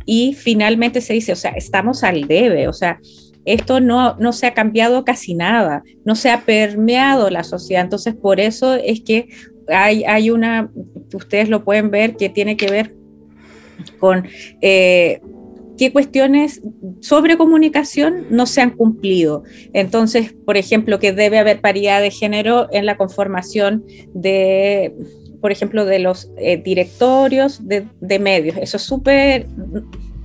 y 0.06 0.34
finalmente 0.34 1.02
se 1.02 1.13
dice, 1.13 1.34
o 1.34 1.36
sea, 1.36 1.52
estamos 1.52 2.04
al 2.04 2.28
debe, 2.28 2.67
o 2.67 2.74
sea, 2.74 3.00
esto 3.45 3.80
no, 3.80 4.15
no 4.15 4.34
se 4.34 4.48
ha 4.48 4.54
cambiado 4.54 5.06
casi 5.06 5.34
nada, 5.34 5.84
no 6.06 6.15
se 6.15 6.30
ha 6.30 6.41
permeado 6.41 7.30
la 7.30 7.43
sociedad. 7.43 7.84
Entonces 7.84 8.15
por 8.15 8.39
eso 8.39 8.76
es 8.76 9.02
que 9.02 9.30
hay, 9.67 10.04
hay 10.04 10.32
una, 10.32 10.72
ustedes 11.13 11.50
lo 11.50 11.63
pueden 11.63 11.91
ver, 11.91 12.15
que 12.15 12.30
tiene 12.30 12.58
que 12.58 12.69
ver 12.72 12.95
con... 14.00 14.28
Eh, 14.62 15.22
qué 15.80 15.94
cuestiones 15.94 16.62
sobre 17.00 17.38
comunicación 17.38 18.26
no 18.30 18.46
se 18.46 18.60
han 18.60 18.72
cumplido. 18.72 19.44
Entonces, 19.72 20.34
por 20.46 20.58
ejemplo, 20.58 21.00
que 21.00 21.13
debe 21.13 21.39
haber 21.39 21.62
paridad 21.62 22.02
de 22.02 22.12
género 22.12 22.68
en 22.74 22.86
la 22.86 22.98
conformación 22.98 23.86
de, 24.13 24.94
por 25.39 25.54
ejemplo, 25.54 25.86
de 25.86 26.00
los 26.00 26.32
eh, 26.38 26.58
directorios 26.58 27.62
de, 27.65 28.20
medios. 28.20 28.58
Eso 28.58 28.76
es 28.76 28.84
súper 28.84 29.48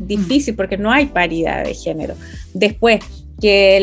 difícil 0.00 0.56
porque 0.56 0.76
no 0.76 0.90
hay 0.90 1.06
paridad 1.06 1.64
de 1.64 1.74
género. 1.74 2.14
Después, 2.52 3.00
que, 3.40 3.80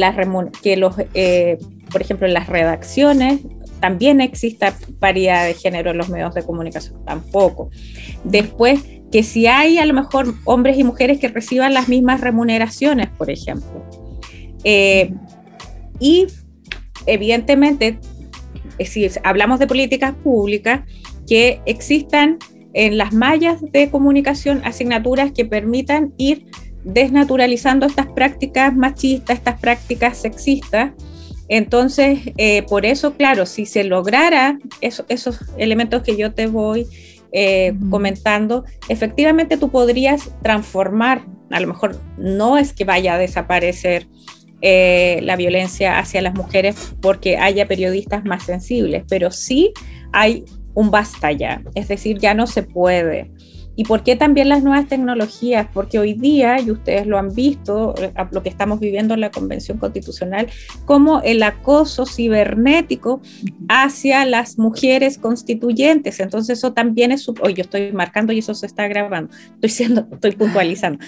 que 0.61 0.75
los, 0.75 0.95
eh, 1.13 1.57
por 1.89 2.01
ejemplo, 2.01 2.27
en 2.27 2.33
las 2.33 2.47
redacciones 2.47 3.39
también 3.79 4.19
exista 4.19 4.77
paridad 4.99 5.47
de 5.47 5.53
género 5.53 5.91
en 5.91 5.97
los 5.97 6.09
medios 6.09 6.33
de 6.33 6.43
comunicación, 6.43 7.03
tampoco. 7.05 7.69
Después, 8.25 8.81
que 9.11 9.23
si 9.23 9.47
hay 9.47 9.77
a 9.77 9.85
lo 9.85 9.93
mejor 9.93 10.33
hombres 10.45 10.77
y 10.77 10.83
mujeres 10.83 11.19
que 11.19 11.27
reciban 11.27 11.73
las 11.73 11.89
mismas 11.89 12.21
remuneraciones, 12.21 13.09
por 13.09 13.29
ejemplo. 13.29 13.85
Eh, 14.63 15.13
y 15.99 16.27
evidentemente, 17.05 17.99
eh, 18.77 18.85
si 18.85 19.07
hablamos 19.23 19.59
de 19.59 19.67
políticas 19.67 20.13
públicas, 20.15 20.81
que 21.27 21.61
existan 21.65 22.39
en 22.73 22.97
las 22.97 23.13
mallas 23.13 23.61
de 23.71 23.89
comunicación 23.89 24.61
asignaturas 24.63 25.31
que 25.31 25.45
permitan 25.45 26.13
ir 26.17 26.45
desnaturalizando 26.83 27.85
estas 27.85 28.07
prácticas 28.07 28.75
machistas, 28.75 29.37
estas 29.37 29.59
prácticas 29.59 30.17
sexistas. 30.17 30.91
Entonces, 31.49 32.19
eh, 32.37 32.63
por 32.63 32.85
eso, 32.85 33.15
claro, 33.15 33.45
si 33.45 33.65
se 33.65 33.83
lograra 33.83 34.57
esos 34.79 35.39
elementos 35.57 36.01
que 36.01 36.15
yo 36.15 36.33
te 36.33 36.47
voy 36.47 36.87
eh, 37.33 37.73
comentando, 37.89 38.65
efectivamente 38.89 39.57
tú 39.57 39.69
podrías 39.69 40.31
transformar, 40.41 41.25
a 41.49 41.59
lo 41.59 41.67
mejor 41.67 41.97
no 42.17 42.57
es 42.57 42.73
que 42.73 42.85
vaya 42.85 43.15
a 43.15 43.17
desaparecer 43.17 44.07
eh, 44.61 45.19
la 45.23 45.35
violencia 45.35 45.97
hacia 45.97 46.21
las 46.21 46.35
mujeres 46.35 46.93
porque 47.01 47.37
haya 47.37 47.67
periodistas 47.67 48.23
más 48.25 48.43
sensibles, 48.43 49.03
pero 49.09 49.31
sí 49.31 49.73
hay 50.13 50.45
un 50.73 50.91
basta 50.91 51.31
ya, 51.31 51.61
es 51.73 51.87
decir, 51.87 52.19
ya 52.19 52.33
no 52.33 52.47
se 52.47 52.63
puede. 52.63 53.31
¿Y 53.75 53.85
por 53.85 54.03
qué 54.03 54.15
también 54.15 54.49
las 54.49 54.63
nuevas 54.63 54.87
tecnologías? 54.87 55.67
Porque 55.73 55.97
hoy 55.97 56.13
día, 56.13 56.59
y 56.59 56.71
ustedes 56.71 57.07
lo 57.07 57.17
han 57.17 57.33
visto, 57.33 57.95
eh, 57.97 58.13
lo 58.31 58.43
que 58.43 58.49
estamos 58.49 58.79
viviendo 58.79 59.13
en 59.13 59.21
la 59.21 59.31
Convención 59.31 59.77
Constitucional, 59.77 60.47
como 60.85 61.21
el 61.21 61.41
acoso 61.43 62.05
cibernético 62.05 63.21
hacia 63.69 64.25
las 64.25 64.57
mujeres 64.57 65.17
constituyentes. 65.17 66.19
Entonces 66.19 66.59
eso 66.59 66.73
también 66.73 67.11
es, 67.11 67.27
hoy 67.27 67.53
yo 67.53 67.61
estoy 67.61 67.91
marcando 67.91 68.33
y 68.33 68.39
eso 68.39 68.53
se 68.53 68.65
está 68.65 68.87
grabando, 68.87 69.33
estoy, 69.55 69.69
siendo, 69.69 70.07
estoy 70.11 70.31
puntualizando. 70.31 70.99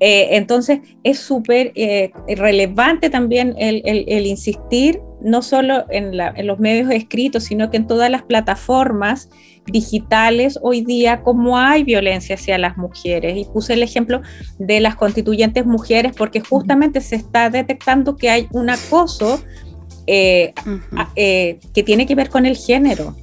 Eh, 0.00 0.36
entonces 0.36 0.80
es 1.04 1.18
súper 1.18 1.72
eh, 1.76 2.10
relevante 2.36 3.10
también 3.10 3.54
el, 3.56 4.26
insistir 4.26 5.00
no 5.22 5.40
solo 5.40 5.86
en, 5.90 6.12
en, 6.20 6.46
los 6.46 6.58
medios 6.58 6.90
escritos, 6.90 7.44
sino 7.44 7.70
que 7.70 7.78
en 7.78 7.86
todas 7.86 8.10
las 8.10 8.22
plataformas 8.22 9.30
digitales 9.66 10.58
hoy 10.60 10.82
día, 10.82 11.22
como 11.22 11.56
hay 11.56 11.84
violencia 11.84 12.34
hacia 12.34 12.58
las 12.58 12.76
mujeres. 12.76 13.36
Y 13.36 13.44
puse 13.46 13.74
el 13.74 13.82
ejemplo 13.82 14.20
de 14.58 14.80
las 14.80 14.96
constituyentes 14.96 15.64
mujeres 15.64 16.12
porque 16.16 16.40
justamente 16.40 17.00
se 17.00 17.16
está 17.16 17.48
detectando 17.48 18.16
que 18.16 18.28
hay 18.28 18.48
un 18.52 18.68
acoso 18.68 19.42
eh, 20.06 20.52
que 21.14 21.82
tiene 21.82 22.04
que 22.06 22.14
ver 22.14 22.28
con 22.28 22.44
el 22.44 22.56
género. 22.56 23.16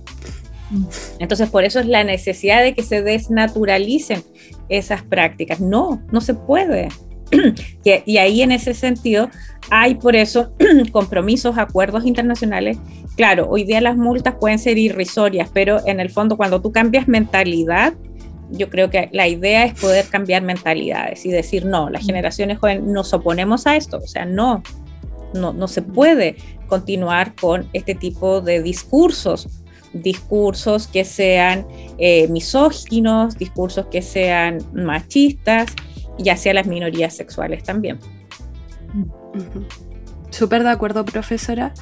Entonces, 1.19 1.49
por 1.49 1.63
eso 1.63 1.79
es 1.79 1.85
la 1.85 2.03
necesidad 2.03 2.63
de 2.63 2.73
que 2.73 2.83
se 2.83 3.01
desnaturalicen 3.01 4.23
esas 4.69 5.03
prácticas. 5.03 5.59
No, 5.59 6.01
no 6.11 6.21
se 6.21 6.33
puede. 6.33 6.89
y, 8.05 8.17
ahí 8.17 8.41
en 8.41 8.51
ese 8.51 8.73
sentido 8.73 9.29
hay 9.69 9.95
por 9.95 10.15
eso 10.15 10.53
compromisos, 10.91 11.57
acuerdos 11.57 12.05
internacionales. 12.05 12.77
Claro, 13.15 13.47
hoy 13.49 13.63
día 13.63 13.81
las 13.81 13.97
multas 13.97 14.35
pueden 14.39 14.59
ser 14.59 14.77
irrisorias, 14.77 15.49
pero 15.53 15.85
en 15.85 15.99
el 15.99 16.09
fondo 16.09 16.37
cuando 16.37 16.61
tú 16.61 16.71
cambias 16.71 17.07
mentalidad, 17.07 17.93
yo 18.49 18.69
creo 18.69 18.89
que 18.89 19.09
la 19.13 19.27
idea 19.27 19.65
es 19.65 19.79
poder 19.79 20.07
cambiar 20.07 20.41
mentalidades 20.41 21.25
y 21.25 21.31
decir, 21.31 21.65
no, 21.65 21.89
las 21.89 22.05
generaciones 22.05 22.59
jóvenes 22.59 22.83
nos 22.83 23.13
oponemos 23.13 23.65
a 23.65 23.77
esto, 23.77 23.97
o 23.97 24.07
sea, 24.07 24.25
no, 24.25 24.61
no, 25.33 25.53
no 25.53 25.67
se 25.69 25.81
puede 25.81 26.35
continuar 26.67 27.33
con 27.35 27.69
este 27.71 27.95
tipo 27.95 28.41
de 28.41 28.61
discursos 28.61 29.60
discursos 29.93 30.87
que 30.87 31.03
sean 31.05 31.65
eh, 31.97 32.27
misóginos, 32.29 33.37
discursos 33.37 33.87
que 33.87 34.01
sean 34.01 34.59
machistas 34.73 35.73
y 36.17 36.29
hacia 36.29 36.53
las 36.53 36.67
minorías 36.67 37.15
sexuales 37.15 37.63
también. 37.63 37.99
Súper 40.29 40.63
de 40.63 40.69
acuerdo, 40.69 41.03
profesora. 41.03 41.73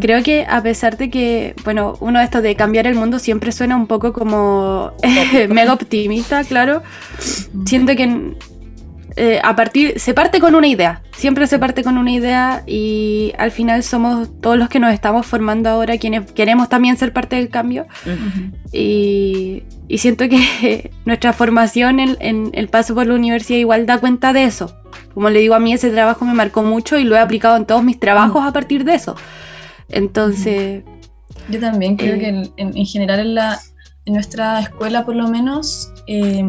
Creo 0.00 0.22
que 0.22 0.46
a 0.48 0.62
pesar 0.62 0.96
de 0.96 1.10
que, 1.10 1.54
bueno, 1.64 1.96
uno 2.00 2.18
de 2.18 2.24
estos 2.24 2.42
de 2.42 2.56
cambiar 2.56 2.86
el 2.86 2.94
mundo 2.94 3.18
siempre 3.18 3.52
suena 3.52 3.76
un 3.76 3.86
poco 3.86 4.14
como 4.14 4.92
mega 5.50 5.74
optimista, 5.74 6.42
claro. 6.44 6.82
Siento 7.66 7.94
que 7.96 8.34
eh, 9.20 9.40
a 9.42 9.56
partir, 9.56 9.98
se 9.98 10.14
parte 10.14 10.38
con 10.38 10.54
una 10.54 10.68
idea, 10.68 11.02
siempre 11.10 11.48
se 11.48 11.58
parte 11.58 11.82
con 11.82 11.98
una 11.98 12.12
idea 12.12 12.62
y 12.68 13.32
al 13.36 13.50
final 13.50 13.82
somos 13.82 14.28
todos 14.40 14.56
los 14.56 14.68
que 14.68 14.78
nos 14.78 14.94
estamos 14.94 15.26
formando 15.26 15.68
ahora 15.68 15.98
quienes 15.98 16.30
queremos 16.30 16.68
también 16.68 16.96
ser 16.96 17.12
parte 17.12 17.34
del 17.34 17.48
cambio. 17.48 17.88
y, 18.72 19.64
siento 19.96 20.28
que 20.28 20.92
nuestra 21.04 21.32
formación 21.32 21.98
en, 21.98 22.50
el 22.52 22.68
paso 22.68 22.94
por 22.94 23.08
la 23.08 23.14
universidad 23.14 23.58
igual 23.58 23.86
da 23.86 23.98
cuenta 23.98 24.32
de 24.32 24.44
eso. 24.44 24.76
Como 25.14 25.30
le 25.30 25.40
digo 25.40 25.56
a 25.56 25.58
mí, 25.58 25.72
ese 25.72 25.90
trabajo 25.90 26.24
me 26.24 26.34
marcó 26.34 26.62
mucho 26.62 26.96
y 26.96 27.02
lo 27.02 27.16
he 27.16 27.18
aplicado 27.18 27.56
en 27.56 27.66
todos 27.66 27.82
mis 27.82 27.98
trabajos 27.98 28.44
a 28.46 28.52
partir 28.52 28.84
de 28.84 28.94
eso. 28.94 29.16
Entonces... 29.88 30.84
Yo 31.48 31.58
también 31.58 31.96
creo 31.96 32.14
eh, 32.14 32.20
que 32.20 32.62
en, 32.62 32.86
general 32.86 33.18
en, 33.18 33.34
la, 33.34 33.58
en 34.04 34.14
nuestra 34.14 34.60
escuela 34.60 35.04
por 35.04 35.16
lo 35.16 35.26
menos 35.26 35.92
eh, 36.06 36.44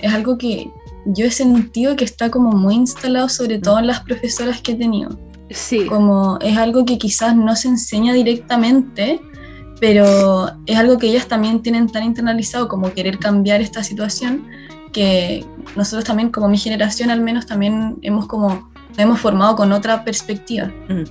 es 0.00 0.14
algo 0.14 0.38
que, 0.38 0.70
yo 1.08 1.26
he 1.26 1.30
sentido 1.30 1.96
que 1.96 2.04
está 2.04 2.30
como 2.30 2.50
muy 2.52 2.74
instalado, 2.74 3.28
sobre 3.28 3.58
todo 3.58 3.78
en 3.78 3.86
las 3.86 4.00
profesoras 4.00 4.60
que 4.60 4.72
he 4.72 4.74
tenido. 4.74 5.18
Sí. 5.50 5.86
Como 5.86 6.38
es 6.40 6.56
algo 6.58 6.84
que 6.84 6.98
quizás 6.98 7.34
no 7.34 7.56
se 7.56 7.68
enseña 7.68 8.12
directamente, 8.12 9.20
pero 9.80 10.50
es 10.66 10.76
algo 10.76 10.98
que 10.98 11.08
ellas 11.08 11.26
también 11.26 11.62
tienen 11.62 11.88
tan 11.88 12.04
internalizado 12.04 12.68
como 12.68 12.92
querer 12.92 13.18
cambiar 13.18 13.60
esta 13.60 13.82
situación, 13.82 14.46
que 14.92 15.44
nosotros 15.76 16.04
también, 16.04 16.30
como 16.30 16.48
mi 16.48 16.58
generación 16.58 17.10
al 17.10 17.22
menos, 17.22 17.46
también 17.46 17.96
hemos 18.02 18.26
como, 18.26 18.70
hemos 18.96 19.20
formado 19.20 19.56
con 19.56 19.72
otra 19.72 20.04
perspectiva. 20.04 20.70
Mm. 20.88 21.04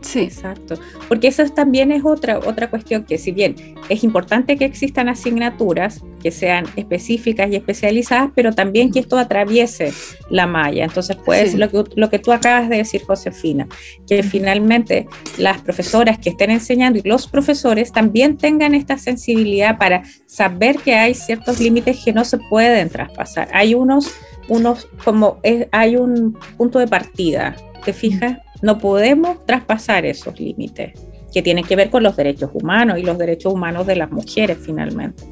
Sí, 0.00 0.20
exacto. 0.20 0.76
Porque 1.08 1.28
eso 1.28 1.44
también 1.50 1.90
es 1.92 2.04
otra, 2.04 2.38
otra 2.38 2.70
cuestión 2.70 3.04
que 3.04 3.18
si 3.18 3.32
bien 3.32 3.56
es 3.88 4.04
importante 4.04 4.56
que 4.56 4.64
existan 4.64 5.08
asignaturas 5.08 6.02
que 6.22 6.30
sean 6.30 6.66
específicas 6.76 7.50
y 7.50 7.56
especializadas, 7.56 8.30
pero 8.34 8.52
también 8.52 8.90
que 8.90 8.98
esto 8.98 9.18
atraviese 9.18 9.92
la 10.30 10.46
malla. 10.46 10.84
Entonces, 10.84 11.16
pues 11.24 11.54
lo, 11.54 11.70
que, 11.70 11.84
lo 11.94 12.10
que 12.10 12.18
tú 12.18 12.32
acabas 12.32 12.68
de 12.68 12.78
decir, 12.78 13.02
Josefina, 13.04 13.68
que 14.08 14.22
finalmente 14.22 15.06
las 15.38 15.60
profesoras 15.60 16.18
que 16.18 16.30
estén 16.30 16.50
enseñando 16.50 16.98
y 16.98 17.08
los 17.08 17.28
profesores 17.28 17.92
también 17.92 18.36
tengan 18.36 18.74
esta 18.74 18.98
sensibilidad 18.98 19.78
para 19.78 20.02
saber 20.26 20.76
que 20.78 20.94
hay 20.94 21.14
ciertos 21.14 21.60
límites 21.60 22.02
que 22.04 22.12
no 22.12 22.24
se 22.24 22.38
pueden 22.38 22.88
traspasar. 22.88 23.48
Hay 23.52 23.74
unos, 23.74 24.12
unos 24.48 24.88
como 25.04 25.40
hay 25.70 25.96
un 25.96 26.38
punto 26.56 26.78
de 26.78 26.88
partida, 26.88 27.54
¿te 27.84 27.92
fijas? 27.92 28.38
No 28.62 28.78
podemos 28.78 29.44
traspasar 29.44 30.06
esos 30.06 30.38
límites 30.38 30.92
que 31.32 31.42
tienen 31.42 31.64
que 31.64 31.76
ver 31.76 31.90
con 31.90 32.02
los 32.02 32.16
derechos 32.16 32.50
humanos 32.54 32.98
y 32.98 33.02
los 33.02 33.18
derechos 33.18 33.52
humanos 33.52 33.86
de 33.86 33.96
las 33.96 34.10
mujeres 34.10 34.58
finalmente. 34.60 35.22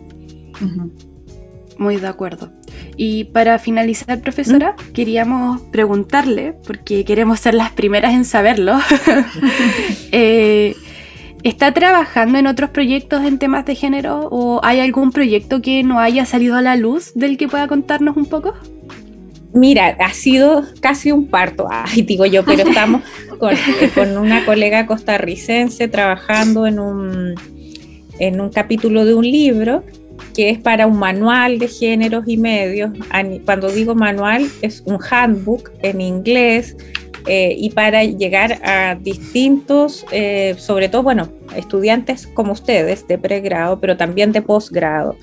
Muy 1.78 1.96
de 1.96 2.06
acuerdo. 2.06 2.52
Y 2.96 3.24
para 3.24 3.58
finalizar, 3.58 4.20
profesora, 4.20 4.76
¿Mm? 4.76 4.92
queríamos 4.92 5.60
preguntarle, 5.72 6.54
porque 6.66 7.04
queremos 7.04 7.40
ser 7.40 7.54
las 7.54 7.72
primeras 7.72 8.14
en 8.14 8.24
saberlo, 8.24 8.78
eh, 10.12 10.76
¿está 11.42 11.72
trabajando 11.72 12.38
en 12.38 12.46
otros 12.46 12.70
proyectos 12.70 13.24
en 13.24 13.38
temas 13.38 13.64
de 13.64 13.74
género 13.74 14.28
o 14.30 14.60
hay 14.62 14.80
algún 14.80 15.10
proyecto 15.10 15.62
que 15.62 15.82
no 15.82 15.98
haya 15.98 16.24
salido 16.26 16.56
a 16.56 16.62
la 16.62 16.76
luz 16.76 17.12
del 17.14 17.36
que 17.36 17.48
pueda 17.48 17.66
contarnos 17.66 18.16
un 18.16 18.26
poco? 18.26 18.54
Mira, 19.54 19.96
ha 20.00 20.12
sido 20.12 20.64
casi 20.80 21.12
un 21.12 21.28
parto, 21.28 21.68
ay, 21.70 22.02
digo 22.02 22.26
yo, 22.26 22.44
pero 22.44 22.68
estamos 22.68 23.02
con, 23.38 24.16
una 24.18 24.44
colega 24.44 24.84
costarricense 24.86 25.86
trabajando 25.88 26.66
en 26.66 26.80
un, 26.80 27.34
en 28.18 28.40
un 28.40 28.50
capítulo 28.50 29.04
de 29.04 29.14
un 29.14 29.24
libro 29.24 29.84
que 30.34 30.50
es 30.50 30.58
para 30.58 30.88
un 30.88 30.98
manual 30.98 31.60
de 31.60 31.68
géneros 31.68 32.24
y 32.26 32.36
medios. 32.36 32.90
Cuando 33.44 33.70
digo 33.70 33.94
manual, 33.94 34.48
es 34.62 34.82
un 34.84 34.98
handbook 35.08 35.70
en 35.82 36.00
inglés 36.00 36.76
eh, 37.26 37.54
y 37.56 37.70
para 37.70 38.04
llegar 38.04 38.60
a 38.64 38.96
distintos, 38.96 40.04
eh, 40.10 40.56
sobre 40.58 40.88
todo, 40.88 41.04
bueno, 41.04 41.28
estudiantes 41.56 42.26
como 42.26 42.52
ustedes 42.52 43.06
de 43.06 43.18
pregrado, 43.18 43.80
pero 43.80 43.96
también 43.96 44.32
de 44.32 44.42
posgrado. 44.42 45.16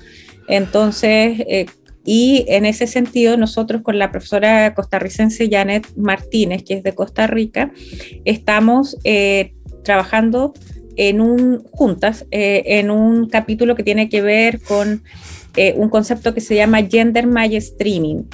Entonces, 0.48 1.40
eh, 1.46 1.66
y 2.04 2.44
en 2.48 2.66
ese 2.66 2.86
sentido, 2.86 3.36
nosotros 3.36 3.82
con 3.82 3.98
la 3.98 4.10
profesora 4.10 4.74
costarricense 4.74 5.48
Janet 5.50 5.86
Martínez, 5.96 6.64
que 6.64 6.74
es 6.74 6.82
de 6.82 6.94
Costa 6.94 7.26
Rica, 7.26 7.72
estamos 8.24 8.96
eh, 9.04 9.54
trabajando 9.84 10.52
en 10.96 11.20
un, 11.20 11.62
juntas 11.70 12.26
eh, 12.30 12.62
en 12.66 12.90
un 12.90 13.28
capítulo 13.28 13.76
que 13.76 13.82
tiene 13.82 14.08
que 14.08 14.20
ver 14.20 14.60
con 14.60 15.02
eh, 15.56 15.74
un 15.76 15.88
concepto 15.88 16.34
que 16.34 16.40
se 16.40 16.54
llama 16.54 16.82
gender 16.82 17.26
mainstreaming 17.26 18.26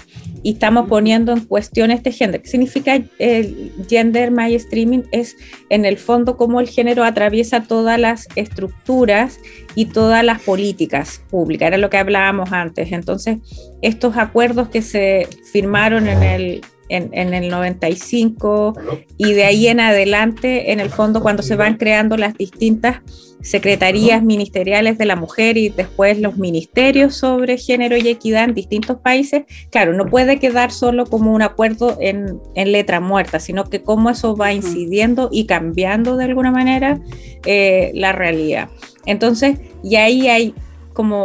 y 0.42 0.52
estamos 0.52 0.88
poniendo 0.88 1.32
en 1.32 1.40
cuestión 1.40 1.90
este 1.90 2.12
género. 2.12 2.42
¿Qué 2.42 2.48
significa 2.48 3.00
el 3.18 3.72
gender 3.88 4.30
mainstreaming? 4.30 5.06
Es 5.12 5.36
en 5.70 5.84
el 5.84 5.98
fondo 5.98 6.36
cómo 6.36 6.60
el 6.60 6.68
género 6.68 7.04
atraviesa 7.04 7.62
todas 7.62 7.98
las 7.98 8.28
estructuras 8.36 9.40
y 9.74 9.86
todas 9.86 10.24
las 10.24 10.40
políticas 10.42 11.22
públicas, 11.30 11.68
era 11.68 11.78
lo 11.78 11.90
que 11.90 11.98
hablábamos 11.98 12.52
antes. 12.52 12.92
Entonces, 12.92 13.38
estos 13.82 14.16
acuerdos 14.16 14.68
que 14.68 14.82
se 14.82 15.28
firmaron 15.52 16.08
en 16.08 16.22
el 16.22 16.60
en, 16.88 17.34
el 17.34 17.48
95 17.48 18.74
y 19.16 19.32
de 19.32 19.44
ahí 19.44 19.68
en 19.68 19.80
adelante, 19.80 20.72
en 20.72 20.80
el 20.80 20.90
fondo, 20.90 21.22
cuando 21.22 21.42
se 21.42 21.56
van 21.56 21.76
creando 21.76 22.16
las 22.16 22.34
distintas 22.36 23.02
secretarías 23.40 24.22
ministeriales 24.22 24.98
de 24.98 25.04
la 25.04 25.14
mujer 25.14 25.56
y 25.56 25.68
después 25.68 26.18
los 26.18 26.36
ministerios 26.38 27.14
sobre 27.14 27.56
género 27.56 27.96
y 27.96 28.08
equidad 28.08 28.44
en 28.44 28.54
distintos 28.54 28.98
países, 28.98 29.44
claro, 29.70 29.92
no 29.92 30.06
puede 30.06 30.38
quedar 30.38 30.72
solo 30.72 31.06
como 31.06 31.32
un 31.32 31.42
acuerdo 31.42 31.96
en, 32.00 32.40
letra 32.54 33.00
muerta, 33.00 33.38
sino 33.38 33.64
que 33.64 33.82
cómo 33.82 34.10
eso 34.10 34.36
va 34.36 34.52
incidiendo 34.52 35.28
y 35.30 35.46
cambiando 35.46 36.16
de 36.16 36.24
alguna 36.24 36.50
manera 36.50 37.00
eh, 37.46 37.92
la 37.94 38.12
realidad. 38.12 38.68
Entonces, 39.06 39.58
y 39.82 39.96
ahí 39.96 40.28
hay 40.28 40.54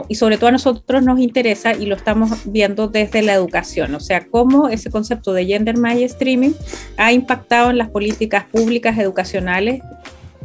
y 0.08 0.16
sobre 0.16 0.38
todo 0.38 0.48
a 0.48 0.52
nosotros 0.52 1.04
nos 1.04 1.20
interesa 1.20 1.74
y 1.74 1.86
lo 1.86 1.96
estamos 1.96 2.30
viendo 2.46 2.88
desde 2.88 3.22
la 3.22 3.34
educación, 3.34 3.96
o 3.96 4.00
sea, 4.00 4.28
cómo 4.28 4.70
ese 4.70 4.92
concepto 4.92 5.34
de 5.34 5.46
gender 5.46 5.78
mainstreaming 5.78 6.56
ha 6.98 7.12
impactado 7.12 7.72
en 7.72 7.78
las 7.78 7.90
políticas 7.90 8.46
públicas 8.46 8.98
educacionales 8.98 9.82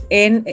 en, 0.09 0.45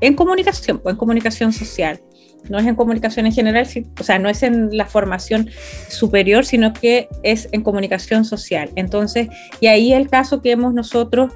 en 0.00 0.14
comunicación, 0.14 0.82
en 0.84 0.96
comunicación 0.96 1.52
social. 1.52 2.00
No 2.48 2.58
es 2.58 2.66
en 2.66 2.74
comunicación 2.74 3.26
en 3.26 3.32
general, 3.32 3.68
o 4.00 4.02
sea, 4.02 4.18
no 4.18 4.30
es 4.30 4.42
en 4.42 4.74
la 4.74 4.86
formación 4.86 5.50
superior, 5.88 6.46
sino 6.46 6.72
que 6.72 7.06
es 7.22 7.50
en 7.52 7.62
comunicación 7.62 8.24
social. 8.24 8.70
Entonces, 8.76 9.28
y 9.60 9.66
ahí 9.66 9.92
el 9.92 10.08
caso 10.08 10.40
que 10.40 10.52
hemos 10.52 10.72
nosotros 10.72 11.32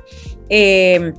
eh, 0.48 1.12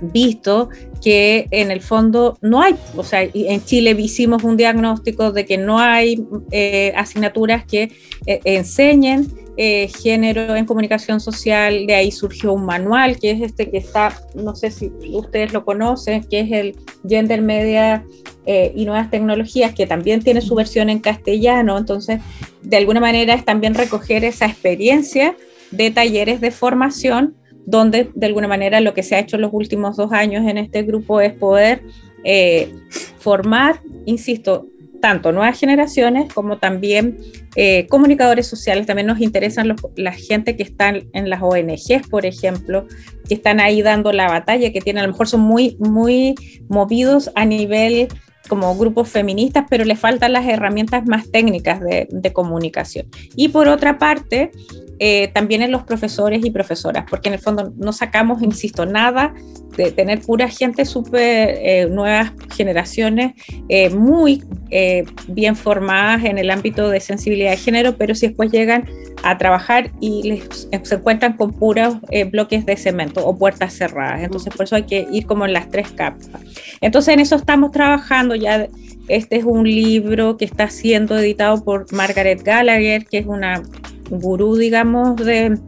visto 0.00 0.68
que 1.02 1.46
en 1.50 1.70
el 1.70 1.80
fondo 1.80 2.38
no 2.40 2.62
hay, 2.62 2.74
o 2.96 3.04
sea, 3.04 3.22
en 3.22 3.64
Chile 3.64 3.94
hicimos 3.98 4.42
un 4.42 4.56
diagnóstico 4.56 5.32
de 5.32 5.44
que 5.44 5.58
no 5.58 5.78
hay 5.78 6.24
eh, 6.50 6.92
asignaturas 6.96 7.64
que 7.64 7.92
eh, 8.26 8.40
enseñen 8.44 9.26
eh, 9.56 9.88
género 10.02 10.56
en 10.56 10.64
comunicación 10.64 11.20
social, 11.20 11.86
de 11.86 11.94
ahí 11.94 12.10
surgió 12.10 12.52
un 12.52 12.64
manual 12.64 13.18
que 13.18 13.30
es 13.30 13.42
este 13.42 13.70
que 13.70 13.78
está, 13.78 14.18
no 14.34 14.56
sé 14.56 14.70
si 14.70 14.90
ustedes 15.12 15.52
lo 15.52 15.64
conocen, 15.64 16.24
que 16.24 16.40
es 16.40 16.52
el 16.52 16.76
Gender 17.06 17.42
Media 17.42 18.04
y 18.46 18.84
Nuevas 18.84 19.10
Tecnologías, 19.10 19.72
que 19.72 19.86
también 19.86 20.22
tiene 20.22 20.42
su 20.42 20.54
versión 20.54 20.90
en 20.90 20.98
castellano, 20.98 21.78
entonces 21.78 22.20
de 22.60 22.76
alguna 22.76 23.00
manera 23.00 23.32
es 23.32 23.42
también 23.42 23.72
recoger 23.72 24.22
esa 24.22 24.44
experiencia 24.44 25.34
de 25.70 25.90
talleres 25.90 26.42
de 26.42 26.50
formación 26.50 27.36
donde 27.66 28.10
de 28.14 28.26
alguna 28.26 28.48
manera 28.48 28.80
lo 28.80 28.94
que 28.94 29.02
se 29.02 29.14
ha 29.14 29.18
hecho 29.18 29.36
en 29.36 29.42
los 29.42 29.52
últimos 29.52 29.96
dos 29.96 30.12
años 30.12 30.46
en 30.46 30.58
este 30.58 30.82
grupo 30.82 31.20
es 31.20 31.32
poder 31.32 31.82
eh, 32.24 32.72
formar, 33.18 33.80
insisto, 34.06 34.66
tanto 35.00 35.32
nuevas 35.32 35.60
generaciones 35.60 36.32
como 36.32 36.56
también 36.56 37.18
eh, 37.56 37.86
comunicadores 37.90 38.46
sociales. 38.46 38.86
También 38.86 39.06
nos 39.06 39.20
interesan 39.20 39.76
la 39.96 40.12
gente 40.12 40.56
que 40.56 40.62
están 40.62 41.02
en 41.12 41.28
las 41.28 41.42
ONGs, 41.42 42.08
por 42.08 42.24
ejemplo, 42.24 42.86
que 43.28 43.34
están 43.34 43.60
ahí 43.60 43.82
dando 43.82 44.12
la 44.12 44.28
batalla, 44.28 44.72
que 44.72 44.80
tienen, 44.80 45.02
a 45.02 45.06
lo 45.06 45.12
mejor 45.12 45.28
son 45.28 45.42
muy, 45.42 45.76
muy 45.78 46.34
movidos 46.70 47.30
a 47.34 47.44
nivel 47.44 48.08
como 48.48 48.74
grupos 48.76 49.10
feministas, 49.10 49.66
pero 49.68 49.84
les 49.84 50.00
faltan 50.00 50.32
las 50.32 50.46
herramientas 50.46 51.06
más 51.06 51.30
técnicas 51.30 51.80
de 51.82 52.32
comunicación. 52.32 53.06
Y 53.36 53.48
por 53.48 53.68
otra 53.68 53.98
parte, 53.98 54.52
eh, 54.98 55.28
también 55.34 55.62
en 55.62 55.72
los 55.72 55.82
profesores 55.82 56.44
y 56.44 56.50
profesoras, 56.50 57.04
porque 57.08 57.28
en 57.28 57.34
el 57.34 57.40
fondo 57.40 57.72
no 57.76 57.92
sacamos, 57.92 58.42
insisto, 58.42 58.86
nada 58.86 59.34
de 59.76 59.90
tener 59.90 60.20
pura 60.20 60.48
gente 60.48 60.84
súper 60.84 61.58
eh, 61.60 61.88
nuevas 61.90 62.32
generaciones, 62.54 63.32
eh, 63.68 63.90
muy 63.90 64.42
bien 65.28 65.54
formadas 65.54 66.24
en 66.24 66.36
el 66.36 66.50
ámbito 66.50 66.88
de 66.88 66.98
sensibilidad 66.98 67.52
de 67.52 67.56
género, 67.56 67.96
pero 67.96 68.16
si 68.16 68.26
después 68.26 68.50
llegan 68.50 68.88
a 69.22 69.38
trabajar 69.38 69.92
y 70.00 70.24
les, 70.24 70.68
se 70.82 70.94
encuentran 70.96 71.36
con 71.36 71.52
puros 71.52 71.98
bloques 72.32 72.66
de 72.66 72.76
cemento 72.76 73.24
o 73.24 73.38
puertas 73.38 73.72
cerradas. 73.72 74.24
Entonces, 74.24 74.52
por 74.52 74.64
eso 74.64 74.74
hay 74.74 74.82
que 74.82 75.06
ir 75.12 75.26
como 75.26 75.46
en 75.46 75.52
las 75.52 75.68
tres 75.70 75.92
capas. 75.92 76.28
Entonces, 76.80 77.14
en 77.14 77.20
eso 77.20 77.36
estamos 77.36 77.70
trabajando 77.70 78.34
ya. 78.34 78.66
Este 79.06 79.36
es 79.36 79.44
un 79.44 79.62
libro 79.62 80.36
que 80.36 80.44
está 80.44 80.68
siendo 80.68 81.16
editado 81.18 81.62
por 81.62 81.92
Margaret 81.92 82.42
Gallagher, 82.42 83.04
que 83.04 83.18
es 83.18 83.26
una 83.26 83.62
gurú, 84.18 84.56
digamos, 84.56 85.16
de, 85.16 85.58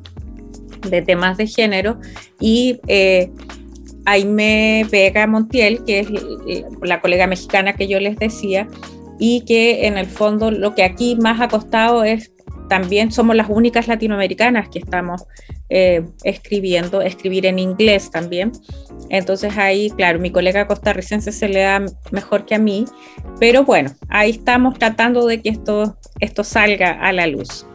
temas 1.05 1.37
de 1.37 1.47
género, 1.47 1.99
y 2.41 2.81
eh, 2.87 3.31
Aime 4.05 4.87
Vega 4.91 5.27
Montiel, 5.27 5.85
que 5.85 6.01
es 6.01 6.09
la 6.83 7.01
colega 7.01 7.27
mexicana 7.27 7.75
que 7.75 7.89
yo 7.89 7.99
les 7.99 8.17
decía, 8.17 8.69
y 9.19 9.43
que 9.43 9.87
en 9.87 9.99
el 9.99 10.07
fondo 10.07 10.51
lo 10.51 10.75
que 10.75 10.85
aquí 10.85 11.17
más 11.17 11.41
ha 11.41 11.49
costado 11.49 12.05
es 12.05 12.33
también 12.69 13.13
somos 13.13 13.37
las 13.37 13.49
únicas 13.49 13.89
latinoamericanas 13.89 14.69
que 14.69 14.79
estamos 14.79 15.25
eh, 15.69 16.05
escribiendo, 16.25 17.01
escribir 17.01 17.47
en 17.47 17.59
inglés 17.59 18.11
también. 18.11 18.53
Entonces 19.09 19.57
ahí, 19.57 19.91
claro, 19.91 20.19
mi 20.19 20.31
colega 20.31 20.67
costarricense 20.67 21.33
se 21.33 21.49
le 21.49 21.61
da 21.61 21.85
mejor 22.11 22.45
que 22.45 22.57
a 22.57 22.59
mí, 22.59 22.85
pero 23.39 23.65
bueno, 23.65 23.91
ahí 24.09 24.31
estamos 24.31 24.79
tratando 24.79 25.27
de 25.27 25.41
que 25.43 25.49
esto, 25.49 25.97
esto 26.21 26.45
salga 26.45 26.91
a 26.93 27.13
la 27.13 27.27
luz 27.27 27.67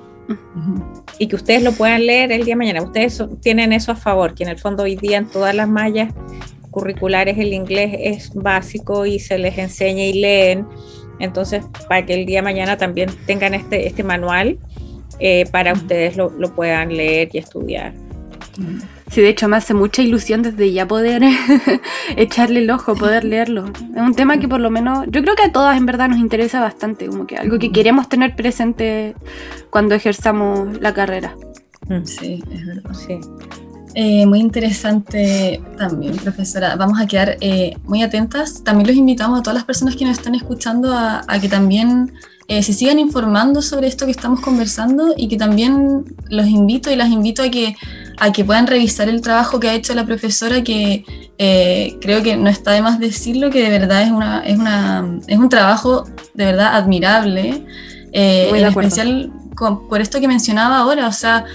y 1.19 1.27
que 1.27 1.35
ustedes 1.35 1.63
lo 1.63 1.71
puedan 1.71 2.05
leer 2.05 2.31
el 2.31 2.45
día 2.45 2.53
de 2.53 2.57
mañana. 2.57 2.81
Ustedes 2.81 3.23
tienen 3.41 3.73
eso 3.73 3.91
a 3.91 3.95
favor, 3.95 4.33
que 4.33 4.43
en 4.43 4.49
el 4.49 4.57
fondo 4.57 4.83
hoy 4.83 4.95
día 4.95 5.17
en 5.17 5.27
todas 5.27 5.55
las 5.55 5.67
mallas 5.67 6.13
curriculares 6.71 7.37
el 7.37 7.53
inglés 7.53 7.95
es 7.99 8.33
básico 8.33 9.05
y 9.05 9.19
se 9.19 9.37
les 9.37 9.57
enseña 9.57 10.03
y 10.03 10.13
leen. 10.13 10.67
Entonces, 11.19 11.63
para 11.87 12.05
que 12.05 12.15
el 12.15 12.25
día 12.25 12.39
de 12.39 12.43
mañana 12.43 12.77
también 12.77 13.09
tengan 13.25 13.53
este, 13.53 13.87
este 13.87 14.03
manual 14.03 14.57
eh, 15.19 15.45
para 15.51 15.73
ustedes 15.73 16.17
lo, 16.17 16.31
lo, 16.31 16.55
puedan 16.55 16.95
leer 16.95 17.29
y 17.33 17.37
estudiar. 17.37 17.93
Sí, 19.11 19.19
de 19.19 19.27
hecho 19.27 19.49
me 19.49 19.57
hace 19.57 19.73
mucha 19.73 20.01
ilusión 20.01 20.41
desde 20.41 20.71
ya 20.71 20.87
poder 20.87 21.21
echarle 22.15 22.61
el 22.61 22.71
ojo, 22.71 22.95
poder 22.95 23.25
leerlo. 23.25 23.65
Es 23.93 24.01
un 24.01 24.15
tema 24.15 24.39
que 24.39 24.47
por 24.47 24.61
lo 24.61 24.69
menos, 24.69 25.05
yo 25.09 25.21
creo 25.21 25.35
que 25.35 25.43
a 25.43 25.51
todas 25.51 25.77
en 25.77 25.85
verdad 25.85 26.07
nos 26.07 26.17
interesa 26.17 26.61
bastante, 26.61 27.07
como 27.07 27.27
que 27.27 27.35
algo 27.35 27.59
que 27.59 27.73
queremos 27.73 28.07
tener 28.07 28.37
presente 28.37 29.15
cuando 29.69 29.95
ejerzamos 29.95 30.79
la 30.79 30.93
carrera. 30.93 31.35
Mm. 31.89 32.05
Sí, 32.05 32.41
es 32.53 32.65
verdad. 32.65 32.93
Sí. 32.93 33.19
Eh, 33.95 34.25
muy 34.25 34.39
interesante 34.39 35.61
también, 35.77 36.15
profesora. 36.15 36.77
Vamos 36.77 36.97
a 37.01 37.05
quedar 37.05 37.35
eh, 37.41 37.75
muy 37.83 38.03
atentas. 38.03 38.63
También 38.63 38.87
los 38.87 38.95
invitamos 38.95 39.39
a 39.39 39.43
todas 39.43 39.55
las 39.55 39.65
personas 39.65 39.97
que 39.97 40.05
nos 40.05 40.17
están 40.17 40.35
escuchando 40.35 40.93
a, 40.93 41.25
a 41.27 41.39
que 41.41 41.49
también 41.49 42.13
eh, 42.51 42.63
se 42.63 42.73
sigan 42.73 42.99
informando 42.99 43.61
sobre 43.61 43.87
esto 43.87 44.03
que 44.03 44.11
estamos 44.11 44.41
conversando 44.41 45.13
y 45.15 45.29
que 45.29 45.37
también 45.37 46.03
los 46.27 46.47
invito 46.47 46.91
y 46.91 46.97
las 46.97 47.09
invito 47.09 47.43
a 47.43 47.49
que, 47.49 47.77
a 48.19 48.33
que 48.33 48.43
puedan 48.43 48.67
revisar 48.67 49.07
el 49.07 49.21
trabajo 49.21 49.57
que 49.57 49.69
ha 49.69 49.73
hecho 49.73 49.93
la 49.93 50.05
profesora, 50.05 50.61
que 50.61 51.05
eh, 51.37 51.95
creo 52.01 52.21
que 52.21 52.35
no 52.35 52.49
está 52.49 52.73
de 52.73 52.81
más 52.81 52.99
decirlo, 52.99 53.51
que 53.51 53.63
de 53.63 53.69
verdad 53.69 54.01
es, 54.01 54.11
una, 54.11 54.41
es, 54.41 54.57
una, 54.59 55.17
es 55.27 55.39
un 55.39 55.47
trabajo 55.47 56.03
de 56.33 56.43
verdad 56.43 56.75
admirable, 56.75 57.63
eh, 58.11 58.51
en 58.53 58.65
especial 58.65 59.31
por 59.87 60.01
esto 60.01 60.19
que 60.19 60.27
mencionaba 60.27 60.79
ahora, 60.79 61.07
o 61.07 61.13
sea, 61.13 61.45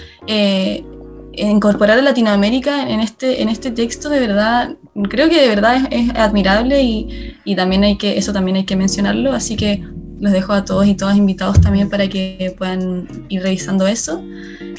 incorporar 1.35 1.99
a 1.99 2.03
Latinoamérica 2.03 2.89
en 2.89 3.01
este, 3.01 3.43
en 3.43 3.51
este 3.51 3.71
texto 3.71 4.09
de 4.09 4.19
verdad, 4.19 4.77
creo 5.11 5.29
que 5.29 5.43
de 5.43 5.49
verdad 5.49 5.77
es, 5.77 6.09
es 6.09 6.17
admirable 6.17 6.83
y, 6.83 7.37
y, 7.45 7.55
también 7.55 7.85
hay 7.85 7.99
que, 7.99 8.17
eso 8.17 8.33
también 8.33 8.57
hay 8.57 8.65
que 8.65 8.77
mencionarlo, 8.77 9.35
así 9.35 9.57
que 9.57 9.85
los 10.21 10.33
dejo 10.33 10.53
a 10.53 10.65
todos 10.65 10.87
y 10.87 10.95
todas 10.95 11.17
invitados 11.17 11.61
también 11.61 11.91
para 11.91 12.09
que 12.09 12.55
puedan 12.57 13.09
ir 13.29 13.43
revisando 13.43 13.87
eso. 13.87 14.23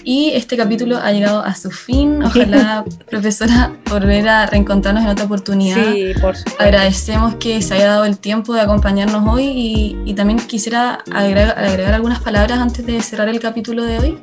Y 0.04 0.32
este 0.34 0.58
capítulo 0.58 0.98
ha 0.98 1.12
llegado 1.12 1.44
a 1.44 1.54
su 1.56 1.70
fin. 1.70 2.24
Ojalá, 2.24 2.86
profesora, 3.10 3.74
volver 3.90 4.28
a 4.28 4.46
reencontrarnos 4.46 5.04
en 5.04 5.10
otra 5.10 5.26
oportunidad. 5.26 5.94
Sí, 5.94 6.14
por 6.22 6.36
supuesto. 6.36 6.64
Agradecemos 6.64 7.36
que 7.36 7.62
se 7.62 7.76
haya 7.76 7.88
dado 7.88 8.06
el 8.06 8.18
tiempo 8.18 8.54
de 8.54 8.62
acompañarnos 8.62 9.28
hoy 9.28 9.46
y, 9.46 9.98
y 10.06 10.14
también 10.14 10.40
quisiera 10.40 11.04
agregar, 11.12 11.58
agregar 11.58 11.94
algunas 11.94 12.22
palabras 12.22 12.60
antes 12.60 12.86
de 12.86 13.02
cerrar 13.02 13.30
el 13.30 13.40
capítulo 13.40 13.84
de 13.84 14.00
hoy. 14.00 14.18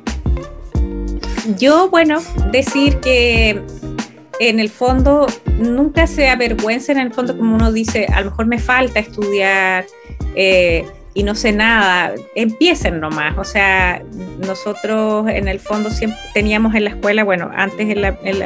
Yo, 1.59 1.89
bueno, 1.89 2.19
decir 2.51 2.99
que 2.99 3.61
en 4.39 4.59
el 4.59 4.69
fondo 4.69 5.27
nunca 5.59 6.07
se 6.07 6.29
avergüenza, 6.29 6.91
en 6.91 6.99
el 6.99 7.13
fondo 7.13 7.37
como 7.37 7.55
uno 7.55 7.71
dice, 7.71 8.07
a 8.11 8.21
lo 8.21 8.31
mejor 8.31 8.47
me 8.47 8.59
falta 8.59 8.99
estudiar, 8.99 9.85
eh, 10.35 10.85
y 11.15 11.23
no 11.23 11.33
sé 11.33 11.53
nada, 11.53 12.13
empiecen 12.35 12.99
nomás. 12.99 13.37
O 13.37 13.45
sea, 13.45 14.03
nosotros 14.45 15.27
en 15.29 15.47
el 15.47 15.61
fondo 15.61 15.89
siempre 15.89 16.19
teníamos 16.33 16.75
en 16.75 16.83
la 16.83 16.89
escuela, 16.91 17.23
bueno, 17.23 17.49
antes 17.55 17.89
en 17.89 18.01
la, 18.01 18.19
en 18.23 18.43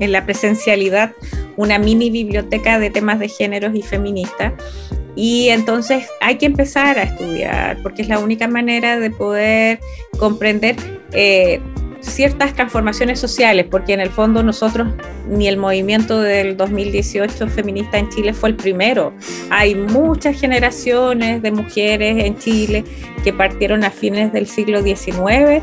en 0.00 0.12
la 0.12 0.24
presencialidad, 0.24 1.12
una 1.56 1.78
mini 1.78 2.10
biblioteca 2.10 2.78
de 2.78 2.88
temas 2.88 3.18
de 3.18 3.28
géneros 3.28 3.74
y 3.74 3.82
feministas. 3.82 4.54
Y 5.14 5.50
entonces 5.50 6.06
hay 6.22 6.38
que 6.38 6.46
empezar 6.46 6.98
a 6.98 7.02
estudiar, 7.02 7.76
porque 7.82 8.02
es 8.02 8.08
la 8.08 8.18
única 8.18 8.48
manera 8.48 8.98
de 8.98 9.10
poder 9.10 9.78
comprender 10.18 10.76
eh, 11.12 11.60
ciertas 12.04 12.54
transformaciones 12.54 13.18
sociales, 13.18 13.66
porque 13.70 13.92
en 13.92 14.00
el 14.00 14.10
fondo 14.10 14.42
nosotros, 14.42 14.88
ni 15.28 15.48
el 15.48 15.56
movimiento 15.56 16.20
del 16.20 16.56
2018 16.56 17.48
feminista 17.48 17.98
en 17.98 18.08
Chile 18.10 18.32
fue 18.32 18.50
el 18.50 18.56
primero. 18.56 19.12
Hay 19.50 19.74
muchas 19.74 20.38
generaciones 20.40 21.42
de 21.42 21.50
mujeres 21.50 22.24
en 22.24 22.38
Chile 22.38 22.84
que 23.22 23.32
partieron 23.32 23.84
a 23.84 23.90
fines 23.90 24.32
del 24.32 24.46
siglo 24.46 24.82
XIX 24.82 25.62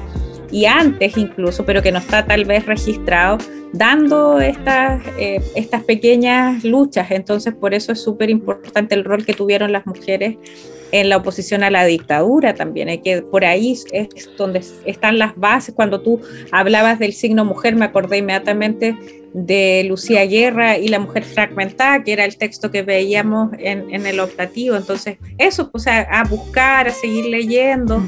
y 0.51 0.65
antes 0.65 1.17
incluso, 1.17 1.65
pero 1.65 1.81
que 1.81 1.91
no 1.91 1.99
está 1.99 2.25
tal 2.25 2.45
vez 2.45 2.65
registrado, 2.65 3.37
dando 3.71 4.39
estas, 4.41 5.01
eh, 5.17 5.41
estas 5.55 5.83
pequeñas 5.83 6.63
luchas. 6.63 7.09
Entonces, 7.11 7.53
por 7.53 7.73
eso 7.73 7.93
es 7.93 8.01
súper 8.01 8.29
importante 8.29 8.95
el 8.95 9.05
rol 9.05 9.25
que 9.25 9.33
tuvieron 9.33 9.71
las 9.71 9.85
mujeres 9.85 10.35
en 10.91 11.09
la 11.09 11.17
oposición 11.17 11.63
a 11.63 11.71
la 11.71 11.85
dictadura 11.85 12.53
también. 12.53 12.89
Hay 12.89 12.99
que, 12.99 13.21
por 13.21 13.45
ahí 13.45 13.77
es 13.91 14.29
donde 14.37 14.61
están 14.85 15.17
las 15.17 15.35
bases. 15.35 15.73
Cuando 15.75 16.01
tú 16.01 16.21
hablabas 16.51 16.99
del 16.99 17.13
signo 17.13 17.45
mujer, 17.45 17.75
me 17.75 17.85
acordé 17.85 18.17
inmediatamente 18.17 18.95
de 19.33 19.85
Lucía 19.87 20.25
Guerra 20.25 20.77
y 20.77 20.89
la 20.89 20.99
mujer 20.99 21.23
fragmentada, 21.23 22.03
que 22.03 22.13
era 22.13 22.25
el 22.25 22.37
texto 22.37 22.71
que 22.71 22.83
veíamos 22.83 23.51
en, 23.57 24.05
el 24.05 24.19
optativo. 24.19 24.75
Entonces, 24.75 25.17
eso, 25.37 25.71
pues 25.71 25.87
a, 25.87 26.23
buscar, 26.29 26.87
a 26.87 26.91
seguir 26.91 27.25
leyendo 27.25 28.03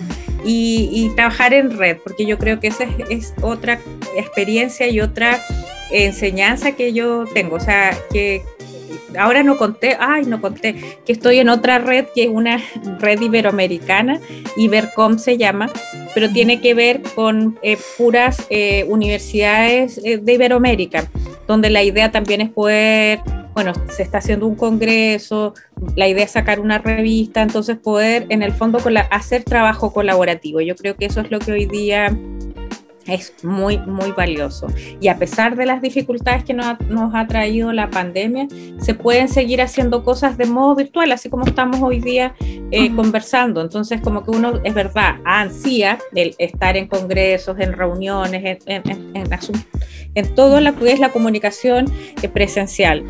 y, 0.45 0.89
y, 0.91 1.15
trabajar 1.15 1.53
en 1.53 1.77
red, 1.77 1.97
porque 2.03 2.25
yo 2.25 2.37
creo 2.37 2.59
que 2.59 2.67
esa 2.67 2.83
es, 2.83 3.09
es 3.09 3.33
otra 3.41 3.79
experiencia 4.17 4.87
y 4.87 4.99
otra 4.99 5.41
enseñanza 5.91 6.73
que 6.73 6.91
yo 6.91 7.25
tengo, 7.33 7.55
o 7.55 7.59
sea, 7.59 7.95
que, 8.11 8.41
ahora 9.17 9.43
no 9.43 9.57
conté, 9.57 9.97
ay, 9.99 10.25
no 10.25 10.41
conté, 10.41 10.75
que 11.05 11.11
estoy 11.11 11.39
en 11.39 11.49
otra 11.49 11.79
red 11.79 12.05
que 12.13 12.23
es 12.23 12.29
una 12.29 12.59
red 12.99 13.21
iberoamericana, 13.21 14.19
Ibercom 14.57 15.17
se 15.17 15.37
llama, 15.37 15.69
pero 16.13 16.29
tiene 16.29 16.61
que 16.61 16.73
ver 16.73 17.01
con 17.15 17.59
eh, 17.61 17.77
puras 17.97 18.45
eh, 18.49 18.85
universidades 18.87 19.99
eh, 20.03 20.17
de 20.17 20.33
Iberoamérica, 20.33 21.09
donde 21.47 21.69
la 21.69 21.83
idea 21.83 22.11
también 22.11 22.41
es 22.41 22.49
poder, 22.49 23.19
bueno, 23.53 23.73
se 23.89 24.03
está 24.03 24.19
haciendo 24.19 24.47
un 24.47 24.55
congreso, 24.55 25.53
la 25.95 26.07
idea 26.07 26.25
es 26.25 26.31
sacar 26.31 26.59
una 26.59 26.77
revista, 26.77 27.41
entonces 27.41 27.77
poder 27.77 28.25
en 28.29 28.41
el 28.43 28.53
fondo 28.53 28.79
hacer 29.11 29.43
trabajo 29.43 29.93
colaborativo. 29.93 30.61
Yo 30.61 30.75
creo 30.75 30.95
que 30.95 31.05
eso 31.05 31.21
es 31.21 31.31
lo 31.31 31.39
que 31.39 31.51
hoy 31.51 31.65
día 31.65 32.15
es 33.07 33.33
muy, 33.43 33.77
muy 33.77 34.11
valioso. 34.11 34.67
Y 34.99 35.07
a 35.07 35.17
pesar 35.17 35.55
de 35.55 35.65
las 35.65 35.81
dificultades 35.81 36.43
que 36.43 36.53
nos 36.53 36.65
ha, 37.13 37.27
traído 37.27 37.71
la 37.71 37.89
pandemia, 37.89 38.47
se 38.79 38.93
pueden 38.93 39.27
seguir 39.27 39.61
haciendo 39.61 40.03
cosas 40.03 40.37
de 40.37 40.45
modo 40.45 40.75
virtual, 40.75 41.11
así 41.11 41.29
como 41.29 41.45
estamos 41.45 41.81
hoy 41.81 41.99
día 41.99 42.35
eh, 42.71 42.93
conversando. 42.95 43.61
Entonces, 43.61 44.01
como 44.01 44.23
que 44.23 44.31
uno, 44.31 44.59
es 44.63 44.73
verdad, 44.73 45.15
ansía 45.25 45.97
el 46.13 46.35
estar 46.37 46.75
en 46.77 46.87
congresos, 46.87 47.59
en 47.59 47.73
reuniones, 47.73 48.61
en, 48.65 48.81
en, 48.89 49.13
en, 50.15 50.35
todo 50.35 50.61
lo 50.61 50.75
que 50.75 50.91
es 50.91 50.99
la 50.99 51.09
comunicación 51.09 51.85
presencial 52.33 53.03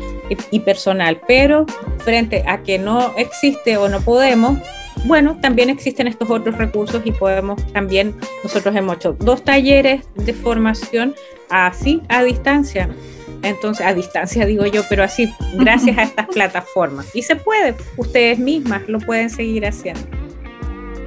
y 0.50 0.60
personal, 0.60 1.20
pero 1.26 1.66
frente 1.98 2.44
a 2.46 2.62
que 2.62 2.78
no 2.78 3.14
existe 3.16 3.76
o 3.76 3.88
no 3.88 4.00
podemos, 4.00 4.58
bueno, 5.04 5.38
también 5.40 5.70
existen 5.70 6.06
estos 6.06 6.30
otros 6.30 6.56
recursos 6.56 7.02
y 7.04 7.12
podemos 7.12 7.64
también, 7.72 8.14
nosotros 8.42 8.74
hemos 8.74 8.96
hecho 8.96 9.12
dos 9.18 9.44
talleres 9.44 10.04
de 10.14 10.32
formación 10.32 11.14
así, 11.50 12.02
a 12.08 12.22
distancia. 12.22 12.88
Entonces, 13.42 13.86
a 13.86 13.92
distancia 13.92 14.46
digo 14.46 14.64
yo, 14.66 14.82
pero 14.88 15.04
así, 15.04 15.30
gracias 15.54 15.98
a 15.98 16.02
estas 16.04 16.26
plataformas. 16.28 17.14
Y 17.14 17.22
se 17.22 17.36
puede, 17.36 17.74
ustedes 17.96 18.38
mismas 18.38 18.82
lo 18.88 18.98
pueden 18.98 19.28
seguir 19.28 19.66
haciendo. 19.66 20.02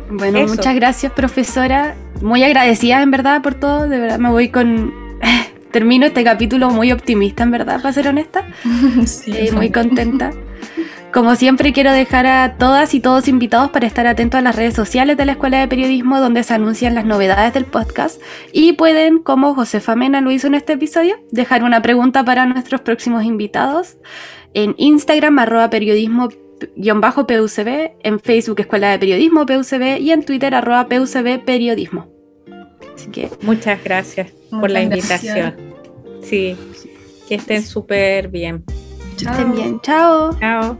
Bueno, 0.09 0.47
muchas 0.47 0.75
gracias, 0.75 1.11
profesora. 1.11 1.95
Muy 2.21 2.43
agradecida, 2.43 3.01
en 3.01 3.11
verdad, 3.11 3.41
por 3.41 3.55
todo. 3.55 3.89
De 3.89 3.99
verdad, 3.99 4.19
me 4.19 4.29
voy 4.29 4.49
con. 4.49 4.93
Termino 5.71 6.05
este 6.05 6.23
capítulo 6.23 6.69
muy 6.69 6.91
optimista, 6.91 7.43
en 7.43 7.51
verdad, 7.51 7.81
para 7.81 7.93
ser 7.93 8.07
honesta. 8.07 8.47
Sí, 9.05 9.33
eh, 9.35 9.51
muy 9.51 9.69
contenta. 9.69 10.31
Como 11.13 11.35
siempre 11.35 11.73
quiero 11.73 11.93
dejar 11.93 12.27
a 12.27 12.57
todas 12.57 12.93
y 12.93 12.99
todos 12.99 13.27
invitados 13.27 13.71
para 13.71 13.87
estar 13.87 14.05
atentos 14.05 14.37
a 14.37 14.41
las 14.41 14.55
redes 14.55 14.73
sociales 14.73 15.17
de 15.17 15.25
la 15.25 15.31
Escuela 15.31 15.59
de 15.59 15.67
Periodismo 15.67 16.19
donde 16.19 16.43
se 16.43 16.53
anuncian 16.53 16.95
las 16.95 17.05
novedades 17.05 17.53
del 17.53 17.65
podcast 17.65 18.21
y 18.51 18.73
pueden, 18.73 19.19
como 19.19 19.55
Josefa 19.55 19.95
Mena 19.95 20.21
lo 20.21 20.31
hizo 20.31 20.47
en 20.47 20.55
este 20.55 20.73
episodio, 20.73 21.15
dejar 21.31 21.63
una 21.63 21.81
pregunta 21.81 22.23
para 22.23 22.45
nuestros 22.45 22.81
próximos 22.81 23.23
invitados 23.23 23.97
en 24.53 24.75
Instagram 24.77 25.39
arroba 25.39 25.69
periodismo 25.69 26.29
PUCB, 26.59 27.91
en 28.03 28.19
Facebook 28.19 28.59
Escuela 28.59 28.91
de 28.91 28.99
Periodismo 28.99 29.45
PUCB 29.45 29.99
y 29.99 30.11
en 30.11 30.23
Twitter 30.23 30.53
arroba 30.53 30.87
PUCB 30.87 31.43
Periodismo. 31.45 32.11
Así 32.95 33.09
que 33.11 33.29
muchas 33.41 33.83
gracias 33.83 34.31
por 34.49 34.69
la 34.69 34.81
invitación. 34.81 35.55
Sí, 36.21 36.57
que 37.27 37.35
estén 37.35 37.63
súper 37.63 38.27
bien. 38.27 38.63
Que 39.17 39.25
estén 39.25 39.53
bien. 39.53 39.79
Chao. 39.81 40.37
Chao. 40.39 40.77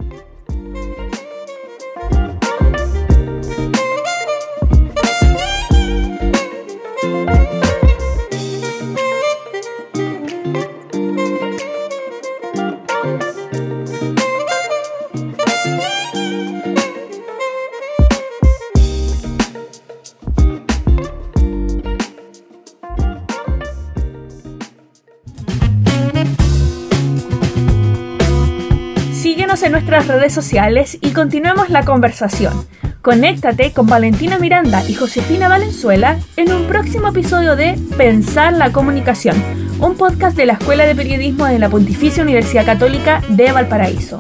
Nuestras 29.88 30.08
redes 30.20 30.34
sociales 30.34 30.98
y 31.00 31.12
continuemos 31.12 31.70
la 31.70 31.86
conversación. 31.86 32.68
Conéctate 33.02 33.72
con 33.72 33.88
Valentina 33.88 34.38
Miranda 34.38 34.84
y 34.86 34.96
Josefina 34.96 35.48
Valenzuela 35.48 36.20
en 36.36 36.52
un 36.52 36.66
próximo 36.68 37.08
episodio 37.08 37.56
de 37.56 37.80
Pensar 37.96 38.52
la 38.52 38.74
Comunicación, 38.74 39.42
un 39.80 39.96
podcast 39.96 40.36
de 40.36 40.46
la 40.46 40.54
Escuela 40.54 40.86
de 40.86 40.94
Periodismo 40.94 41.46
de 41.46 41.60
la 41.60 41.70
Pontificia 41.70 42.22
Universidad 42.22 42.66
Católica 42.66 43.22
de 43.30 43.50
Valparaíso. 43.54 44.20